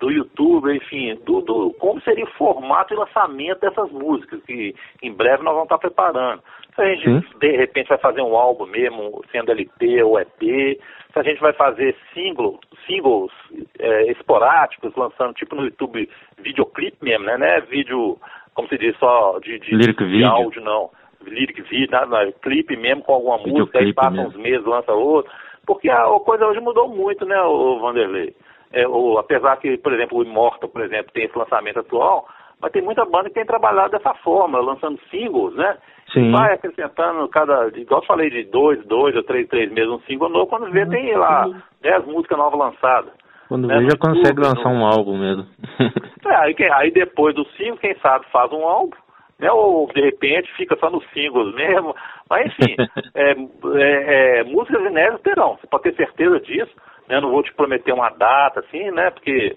do 0.00 0.10
YouTube, 0.10 0.74
enfim, 0.74 1.14
do, 1.26 1.42
do, 1.42 1.72
como 1.78 2.00
seria 2.00 2.24
o 2.24 2.30
formato 2.32 2.92
e 2.92 2.96
lançamento 2.96 3.60
dessas 3.60 3.92
músicas, 3.92 4.42
que 4.44 4.74
em 5.02 5.12
breve 5.12 5.44
nós 5.44 5.52
vamos 5.52 5.66
estar 5.66 5.78
preparando. 5.78 6.42
Se 6.74 6.80
a 6.80 6.94
gente, 6.94 7.04
Sim. 7.04 7.38
de 7.38 7.56
repente, 7.56 7.88
vai 7.88 7.98
fazer 7.98 8.22
um 8.22 8.34
álbum 8.34 8.66
mesmo, 8.66 9.22
sendo 9.30 9.52
LP 9.52 10.02
ou 10.02 10.18
EP, 10.18 10.40
se 10.40 11.18
a 11.18 11.22
gente 11.22 11.40
vai 11.40 11.52
fazer 11.52 11.94
single, 12.14 12.58
singles 12.86 13.30
é, 13.78 14.10
esporádicos, 14.10 14.94
lançando 14.96 15.34
tipo 15.34 15.54
no 15.54 15.64
YouTube 15.64 16.08
videoclipe 16.38 16.96
mesmo, 17.02 17.26
né? 17.26 17.36
Não 17.36 17.46
é 17.46 17.60
vídeo, 17.60 18.16
como 18.54 18.68
se 18.68 18.78
diz, 18.78 18.96
só 18.98 19.38
de, 19.40 19.58
de, 19.58 19.76
de 19.76 20.24
áudio, 20.24 20.62
não. 20.62 20.90
Lyric 21.22 21.60
vídeo, 21.62 21.90
nada, 21.90 22.32
clipe 22.40 22.74
mesmo 22.76 23.02
com 23.02 23.12
alguma 23.12 23.38
música, 23.38 23.78
aí 23.78 23.92
passa 23.92 24.10
mesmo. 24.12 24.28
uns 24.28 24.36
meses, 24.36 24.64
lança 24.64 24.92
outro. 24.92 25.30
Porque 25.66 25.90
a, 25.90 26.04
a 26.04 26.20
coisa 26.20 26.46
hoje 26.46 26.60
mudou 26.60 26.88
muito, 26.88 27.26
né, 27.26 27.38
o 27.42 27.78
Vanderlei? 27.80 28.34
É, 28.72 28.86
ou, 28.86 29.18
apesar 29.18 29.56
que, 29.56 29.76
por 29.78 29.92
exemplo, 29.92 30.18
o 30.18 30.22
Immortal, 30.22 30.68
por 30.68 30.82
exemplo, 30.82 31.12
tem 31.12 31.24
esse 31.24 31.36
lançamento 31.36 31.80
atual, 31.80 32.26
mas 32.60 32.72
tem 32.72 32.82
muita 32.82 33.04
banda 33.04 33.28
que 33.28 33.34
tem 33.34 33.46
trabalhado 33.46 33.90
dessa 33.90 34.14
forma, 34.14 34.60
lançando 34.60 35.00
singles, 35.10 35.54
né? 35.54 35.76
Sim. 36.12 36.30
Vai 36.32 36.54
acrescentando 36.54 37.26
cada, 37.28 37.68
igual 37.74 38.00
eu 38.00 38.06
falei, 38.06 38.30
de 38.30 38.44
dois, 38.44 38.84
dois 38.86 39.14
ou 39.16 39.22
três, 39.22 39.48
três 39.48 39.70
meses 39.72 39.90
um 39.90 40.00
single 40.00 40.28
novo, 40.28 40.46
quando 40.46 40.70
vê 40.70 40.84
tem 40.86 41.16
lá 41.16 41.46
dez 41.80 42.04
músicas 42.04 42.36
novas 42.36 42.58
lançadas. 42.58 43.12
Quando 43.48 43.66
né? 43.66 43.78
vê 43.78 43.90
já 43.90 43.96
consegue 43.96 44.40
lançar 44.40 44.68
um 44.68 44.84
álbum 44.84 45.18
mesmo. 45.18 45.46
é, 46.26 46.34
aí, 46.36 46.54
aí 46.74 46.90
depois 46.90 47.34
do 47.34 47.44
single, 47.56 47.78
quem 47.78 47.96
sabe 47.96 48.26
faz 48.30 48.52
um 48.52 48.64
álbum, 48.64 48.96
né? 49.38 49.50
Ou 49.50 49.88
de 49.92 50.00
repente 50.00 50.52
fica 50.56 50.76
só 50.76 50.90
nos 50.90 51.04
singles 51.12 51.54
mesmo. 51.54 51.94
Mas 52.28 52.46
enfim, 52.46 52.76
é, 53.14 53.30
é, 53.30 54.40
é, 54.40 54.44
músicas 54.44 54.82
inéditas 54.82 55.22
terão, 55.22 55.56
você 55.56 55.66
pode 55.66 55.84
ter 55.84 55.96
certeza 55.96 56.40
disso. 56.40 56.72
Eu 57.10 57.20
não 57.20 57.30
vou 57.30 57.42
te 57.42 57.52
prometer 57.54 57.92
uma 57.92 58.10
data, 58.10 58.60
assim, 58.60 58.90
né? 58.90 59.10
Porque 59.10 59.56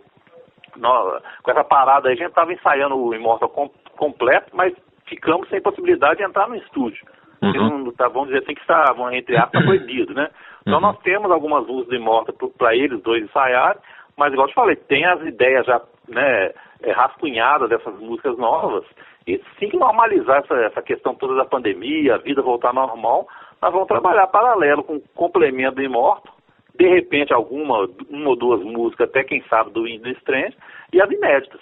nós, 0.76 1.22
com 1.42 1.52
essa 1.52 1.64
parada 1.64 2.08
aí 2.08 2.14
a 2.14 2.18
gente 2.18 2.30
estava 2.30 2.52
ensaiando 2.54 2.98
o 2.98 3.14
Immortal 3.14 3.50
com, 3.50 3.70
completo, 3.98 4.50
mas 4.54 4.74
ficamos 5.06 5.48
sem 5.50 5.62
possibilidade 5.62 6.18
de 6.18 6.24
entrar 6.24 6.48
no 6.48 6.56
estúdio. 6.56 7.06
Uhum. 7.42 7.92
Tá, 7.92 8.08
vamos 8.08 8.30
dizer 8.30 8.44
assim 8.44 8.56
que 8.56 8.62
está, 8.62 8.96
entre 9.12 9.36
aspas, 9.38 9.64
proibido, 9.66 10.14
né? 10.14 10.30
Então 10.62 10.76
uhum. 10.76 10.82
nós 10.82 10.98
temos 11.00 11.30
algumas 11.30 11.68
luzes 11.68 11.88
do 11.90 11.96
Immortal 11.96 12.36
para 12.58 12.76
eles 12.76 13.02
dois 13.02 13.24
ensaiarem, 13.24 13.82
mas 14.18 14.32
igual 14.32 14.48
eu 14.48 14.52
te 14.52 14.56
falei, 14.56 14.76
tem 14.76 15.06
as 15.06 15.22
ideias 15.22 15.66
já 15.66 15.82
né, 16.08 16.52
é, 16.82 16.92
rascunhadas 16.92 17.70
dessas 17.70 17.98
músicas 18.00 18.38
novas, 18.38 18.86
e 19.28 19.42
sim 19.58 19.70
que 19.70 19.78
normalizar 19.78 20.40
essa, 20.40 20.56
essa 20.56 20.82
questão 20.82 21.16
toda 21.16 21.36
da 21.36 21.46
pandemia, 21.46 22.16
a 22.16 22.18
vida 22.18 22.42
voltar 22.42 22.74
normal, 22.74 23.28
nós 23.62 23.72
vamos 23.72 23.88
trabalhar 23.88 24.28
paralelo 24.28 24.84
com 24.84 24.96
o 24.96 25.04
complemento 25.16 25.76
do 25.76 25.84
Immortal, 25.84 26.33
de 26.78 26.88
repente 26.88 27.34
alguma, 27.34 27.88
uma 28.10 28.30
ou 28.30 28.36
duas 28.36 28.62
músicas, 28.64 29.08
até 29.08 29.24
quem 29.24 29.44
sabe 29.50 29.72
do 29.72 29.88
Indie 29.88 30.12
Strange, 30.14 30.56
e 30.92 31.02
as 31.02 31.10
inéditas, 31.10 31.62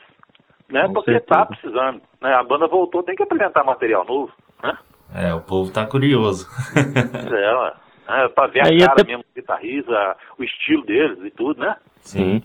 né? 0.69 0.88
Com 0.88 0.93
Porque 0.93 1.12
está 1.12 1.45
precisando, 1.45 2.02
né? 2.21 2.34
A 2.34 2.43
banda 2.43 2.67
voltou, 2.67 3.04
tem 3.04 3.15
que 3.15 3.24
apresentar 3.24 3.63
material 3.63 4.06
novo, 4.06 4.32
né? 4.63 4.78
É, 5.13 5.34
o 5.34 5.41
povo 5.41 5.71
tá 5.71 5.86
curioso. 5.86 6.47
é, 8.08 8.24
é 8.24 8.28
pra 8.30 8.47
ver 8.47 8.62
a 8.62 8.67
Aí 8.67 8.80
cara 8.80 8.93
até... 8.93 9.04
mesmo 9.04 9.24
do 9.24 9.36
guitarrista, 9.36 10.17
o 10.38 10.43
estilo 10.43 10.86
deles 10.86 11.19
e 11.24 11.32
tudo, 11.32 11.60
né? 11.60 11.76
Sim. 12.00 12.41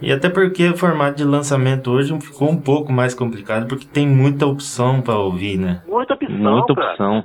E 0.00 0.12
até 0.12 0.30
porque 0.30 0.68
o 0.68 0.76
formato 0.76 1.16
de 1.16 1.24
lançamento 1.24 1.90
hoje 1.90 2.18
ficou 2.20 2.48
um 2.48 2.60
pouco 2.60 2.92
mais 2.92 3.14
complicado, 3.14 3.66
porque 3.66 3.84
tem 3.84 4.06
muita 4.06 4.46
opção 4.46 5.02
para 5.02 5.18
ouvir, 5.18 5.58
né? 5.58 5.82
Muita 5.86 6.14
opção, 6.14 6.36
Muita 6.36 6.72
opção. 6.72 7.24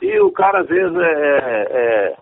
E 0.00 0.20
o 0.20 0.30
cara, 0.30 0.60
às 0.60 0.68
vezes, 0.68 0.96
é, 0.96 1.66
é 1.70 2.16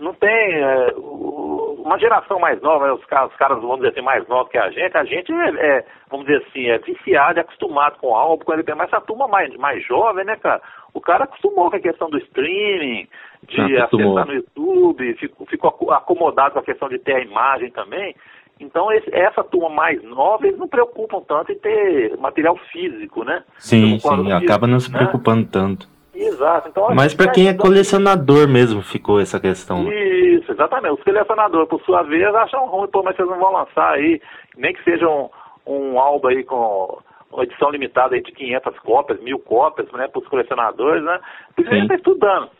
não 0.00 0.14
tem 0.14 0.28
é, 0.28 0.94
uma 0.96 1.98
geração 1.98 2.38
mais 2.38 2.60
nova, 2.62 2.92
os 2.94 3.04
caras, 3.04 3.30
os 3.30 3.36
caras, 3.36 3.60
vamos 3.60 3.76
dizer 3.76 3.90
assim, 3.90 4.00
mais 4.00 4.26
novos 4.28 4.50
que 4.50 4.58
a 4.58 4.70
gente, 4.70 4.96
a 4.96 5.04
gente 5.04 5.32
é, 5.32 5.78
é 5.78 5.84
vamos 6.10 6.26
dizer 6.26 6.44
assim, 6.46 6.66
é 6.68 6.78
viciado, 6.78 7.38
é 7.38 7.42
acostumado 7.42 7.98
com 7.98 8.14
álbum, 8.14 8.44
com 8.44 8.52
LP, 8.52 8.74
mas 8.74 8.88
essa 8.88 9.00
turma 9.00 9.28
mais, 9.28 9.54
mais 9.56 9.84
jovem, 9.84 10.24
né, 10.24 10.36
cara? 10.36 10.60
O 10.92 11.00
cara 11.00 11.24
acostumou 11.24 11.70
com 11.70 11.76
a 11.76 11.80
questão 11.80 12.10
do 12.10 12.18
streaming, 12.18 13.06
de 13.48 13.76
acessar 13.76 14.26
no 14.26 14.34
YouTube, 14.34 15.14
ficou, 15.14 15.46
ficou 15.46 15.92
acomodado 15.92 16.54
com 16.54 16.58
a 16.60 16.64
questão 16.64 16.88
de 16.88 16.98
ter 16.98 17.14
a 17.16 17.24
imagem 17.24 17.70
também. 17.70 18.14
Então, 18.58 18.92
esse, 18.92 19.08
essa 19.14 19.42
turma 19.42 19.70
mais 19.70 20.02
nova, 20.02 20.46
eles 20.46 20.58
não 20.58 20.68
preocupam 20.68 21.22
tanto 21.26 21.50
em 21.50 21.58
ter 21.58 22.16
material 22.18 22.56
físico, 22.70 23.24
né? 23.24 23.42
Sim, 23.56 23.98
sim, 23.98 24.32
acaba 24.32 24.66
não 24.66 24.78
se 24.78 24.92
né? 24.92 24.98
preocupando 24.98 25.48
tanto. 25.48 25.88
Exato. 26.20 26.68
Então, 26.68 26.94
Mas 26.94 27.14
para 27.14 27.30
quem 27.30 27.48
é 27.48 27.54
colecionador 27.54 28.46
mesmo 28.46 28.82
ficou 28.82 29.20
essa 29.20 29.40
questão. 29.40 29.90
Isso, 29.90 30.52
exatamente. 30.52 30.94
Os 30.94 31.02
colecionadores, 31.02 31.68
por 31.68 31.80
sua 31.82 32.02
vez, 32.02 32.34
acham 32.34 32.66
ruim, 32.66 32.88
pô, 32.88 33.02
mas 33.02 33.16
vocês 33.16 33.28
não 33.28 33.38
vão 33.38 33.52
lançar 33.52 33.92
aí, 33.92 34.20
nem 34.56 34.74
que 34.74 34.84
seja 34.84 35.08
um, 35.08 35.28
um 35.66 35.98
álbum 35.98 36.28
aí 36.28 36.44
com 36.44 36.98
uma 37.32 37.44
edição 37.44 37.70
limitada 37.70 38.14
aí 38.14 38.22
de 38.22 38.32
500 38.32 38.78
cópias, 38.80 39.20
mil 39.20 39.38
cópias, 39.38 39.90
né, 39.92 40.08
para 40.08 40.20
os 40.20 40.28
colecionadores, 40.28 41.02
né? 41.02 41.20
Por 41.54 41.62
isso 41.62 41.70
a 41.70 41.74
gente 41.74 41.82
está 41.84 41.94
estudando. 41.94 42.50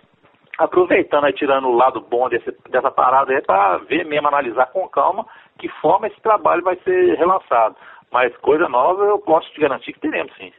Aproveitando 0.58 1.24
aí, 1.24 1.32
tirando 1.32 1.68
o 1.68 1.76
lado 1.76 2.00
bom 2.00 2.28
desse, 2.28 2.54
dessa 2.70 2.90
parada 2.90 3.32
aí, 3.32 3.42
para 3.42 3.78
ver 3.78 4.04
mesmo, 4.04 4.28
analisar 4.28 4.66
com 4.66 4.88
calma 4.88 5.26
que 5.58 5.68
forma 5.80 6.06
esse 6.06 6.20
trabalho 6.22 6.62
vai 6.62 6.76
ser 6.76 7.16
relançado. 7.16 7.76
Mas 8.10 8.34
coisa 8.38 8.68
nova 8.68 9.04
eu 9.04 9.18
posso 9.18 9.50
te 9.52 9.60
garantir 9.60 9.92
que 9.92 10.00
teremos 10.00 10.32
sim, 10.36 10.52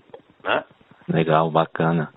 né? 0.43 0.63
Legal, 1.07 1.49
bacana. 1.49 2.09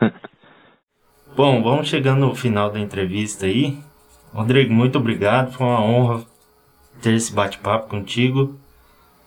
Bom, 1.36 1.62
vamos 1.62 1.88
chegando 1.88 2.26
no 2.26 2.34
final 2.34 2.70
da 2.70 2.80
entrevista 2.80 3.46
aí. 3.46 3.78
Rodrigo, 4.32 4.72
muito 4.72 4.98
obrigado. 4.98 5.52
Foi 5.52 5.66
uma 5.66 5.80
honra 5.80 6.24
ter 7.02 7.14
esse 7.14 7.34
bate-papo 7.34 7.88
contigo. 7.88 8.56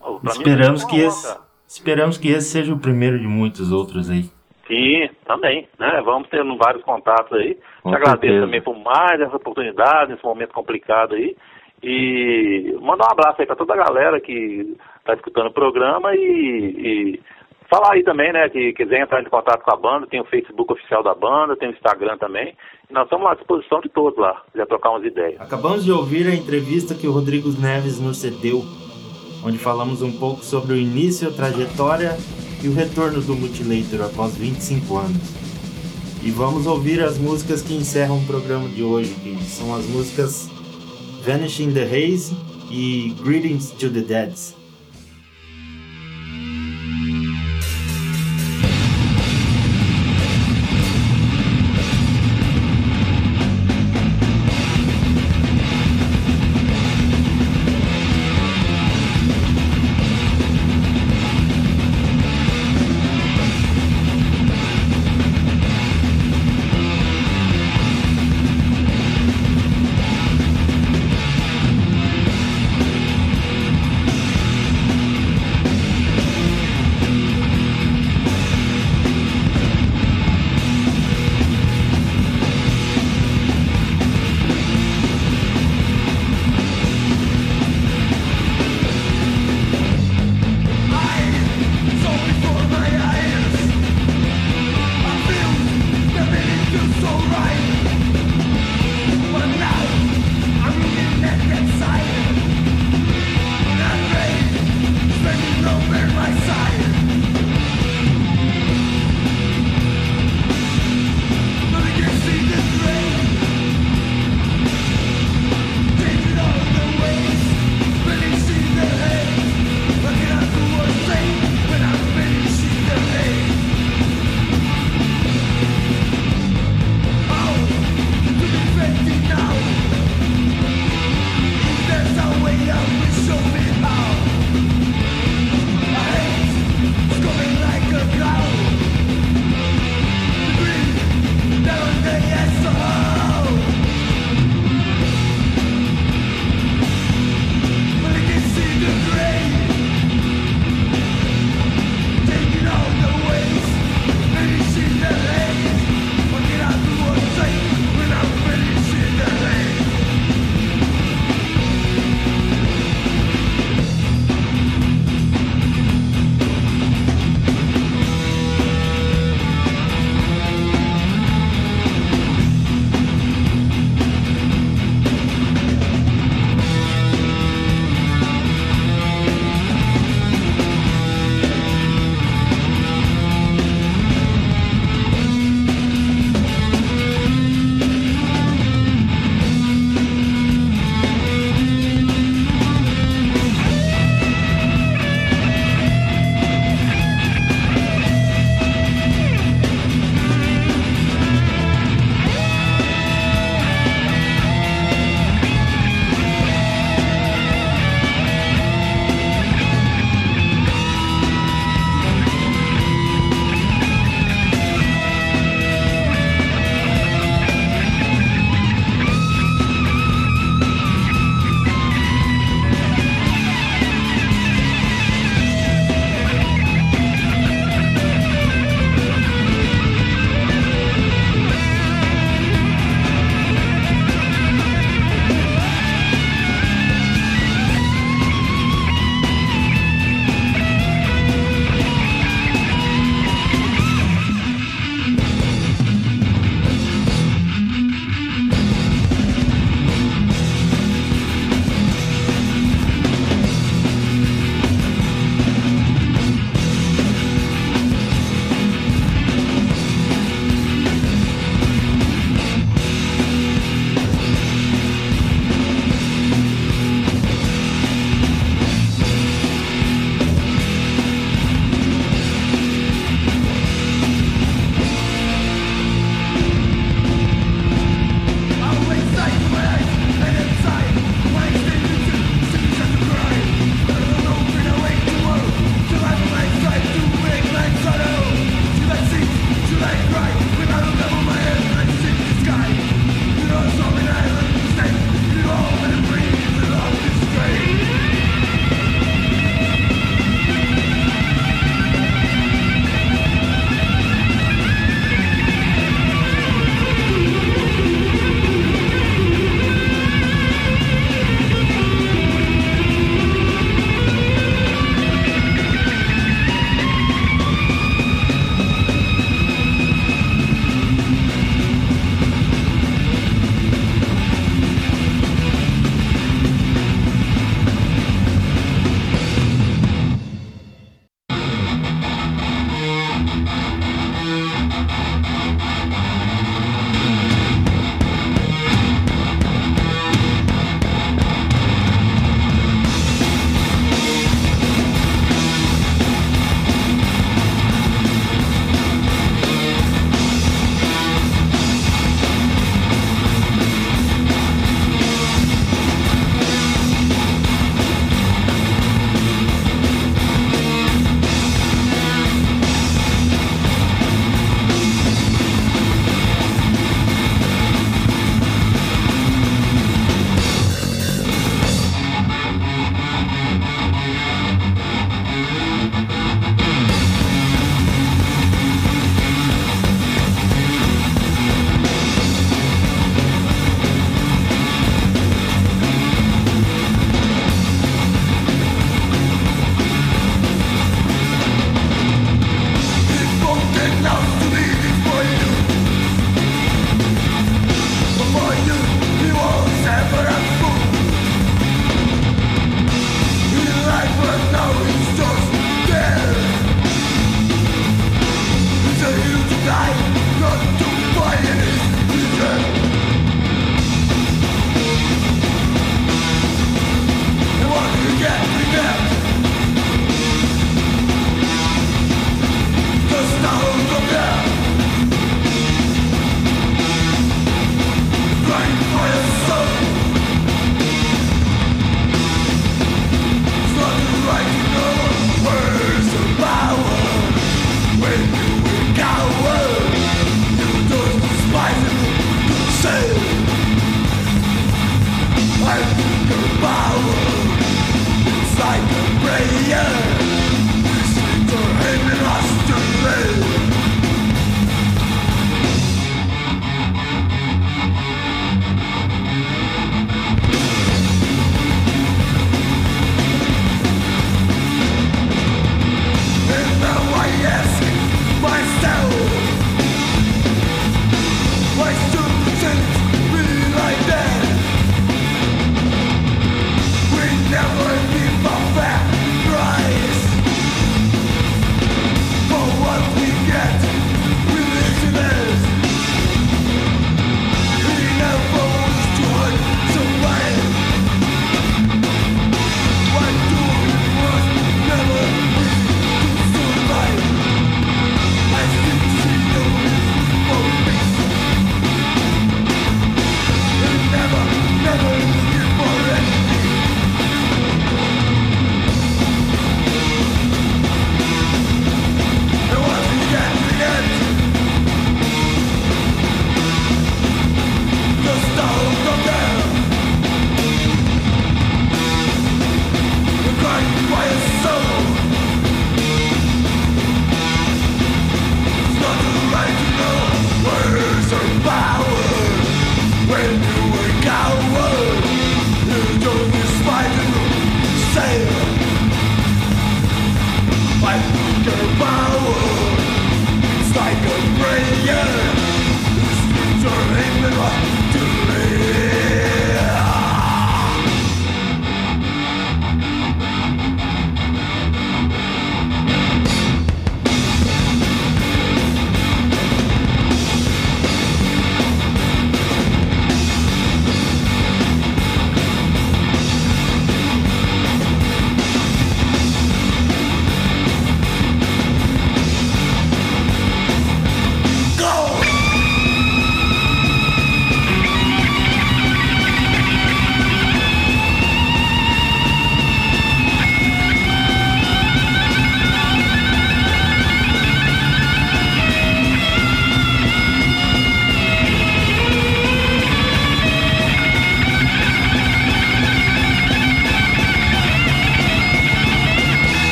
Oh, 0.00 0.20
esperamos 0.24 0.84
que 0.84 1.00
esse, 1.00 1.38
esperamos 1.66 2.18
que 2.18 2.28
esse 2.28 2.50
seja 2.50 2.74
o 2.74 2.78
primeiro 2.78 3.18
de 3.18 3.26
muitos 3.26 3.72
outros 3.72 4.10
aí. 4.10 4.24
Sim, 4.66 5.10
também, 5.26 5.68
né? 5.78 6.00
Vamos 6.04 6.28
tendo 6.28 6.56
vários 6.56 6.82
contatos 6.84 7.32
aí. 7.38 7.58
Com 7.82 7.90
Te 7.90 7.96
agradeço 7.96 8.20
certeza. 8.20 8.46
também 8.46 8.62
por 8.62 8.76
mais 8.78 9.20
essa 9.20 9.36
oportunidade, 9.36 10.12
nesse 10.12 10.24
momento 10.24 10.54
complicado 10.54 11.14
aí. 11.14 11.36
E 11.82 12.74
mandar 12.80 13.08
um 13.08 13.12
abraço 13.12 13.40
aí 13.40 13.46
para 13.46 13.56
toda 13.56 13.74
a 13.74 13.84
galera 13.84 14.20
que 14.20 14.76
está 14.98 15.14
escutando 15.14 15.48
o 15.48 15.52
programa 15.52 16.14
e, 16.14 16.18
e 16.18 17.20
Falar 17.70 17.94
aí 17.94 18.04
também, 18.04 18.32
né, 18.32 18.48
que 18.48 18.72
quiser 18.74 19.00
entrar 19.00 19.22
em 19.22 19.24
contato 19.24 19.62
com 19.62 19.72
a 19.72 19.76
banda, 19.76 20.06
tem 20.06 20.20
o 20.20 20.24
Facebook 20.26 20.72
oficial 20.72 21.02
da 21.02 21.14
banda, 21.14 21.56
tem 21.56 21.68
o 21.68 21.72
Instagram 21.72 22.18
também. 22.18 22.54
Nós 22.90 23.04
estamos 23.04 23.26
à 23.26 23.34
disposição 23.34 23.80
de 23.80 23.88
todos 23.88 24.18
lá, 24.18 24.42
quiser 24.52 24.66
trocar 24.66 24.90
umas 24.90 25.04
ideias. 25.04 25.40
Acabamos 25.40 25.84
de 25.84 25.90
ouvir 25.90 26.26
a 26.26 26.34
entrevista 26.34 26.94
que 26.94 27.06
o 27.06 27.12
Rodrigo 27.12 27.50
Neves 27.58 27.98
nos 27.98 28.18
cedeu, 28.18 28.62
onde 29.44 29.58
falamos 29.58 30.02
um 30.02 30.12
pouco 30.18 30.44
sobre 30.44 30.74
o 30.74 30.76
início, 30.76 31.28
a 31.28 31.32
trajetória 31.32 32.16
e 32.62 32.68
o 32.68 32.74
retorno 32.74 33.20
do 33.20 33.34
Mutilator 33.34 34.06
após 34.06 34.36
25 34.36 34.96
anos. 34.96 35.44
E 36.22 36.30
vamos 36.30 36.66
ouvir 36.66 37.02
as 37.02 37.18
músicas 37.18 37.60
que 37.60 37.74
encerram 37.74 38.18
o 38.18 38.26
programa 38.26 38.68
de 38.68 38.82
hoje, 38.82 39.14
que 39.14 39.36
são 39.44 39.74
as 39.74 39.84
músicas 39.86 40.48
Vanishing 41.22 41.72
the 41.72 41.82
Haze 41.82 42.34
e 42.70 43.14
Greetings 43.22 43.72
to 43.72 43.90
the 43.90 44.00
Dead. 44.00 44.63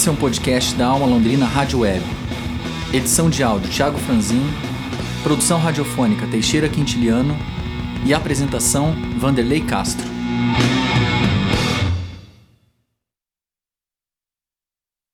Esse 0.00 0.08
é 0.08 0.12
um 0.12 0.16
podcast 0.16 0.74
da 0.76 0.86
Alma 0.86 1.04
Londrina 1.04 1.44
Rádio 1.44 1.80
Web. 1.80 2.02
Edição 2.90 3.28
de 3.28 3.42
áudio 3.42 3.70
Thiago 3.70 3.98
Franzin, 3.98 4.42
produção 5.22 5.58
radiofônica 5.58 6.26
Teixeira 6.26 6.70
Quintiliano 6.70 7.36
e 8.06 8.14
apresentação 8.14 8.96
Vanderlei 9.18 9.60
Castro. 9.60 10.09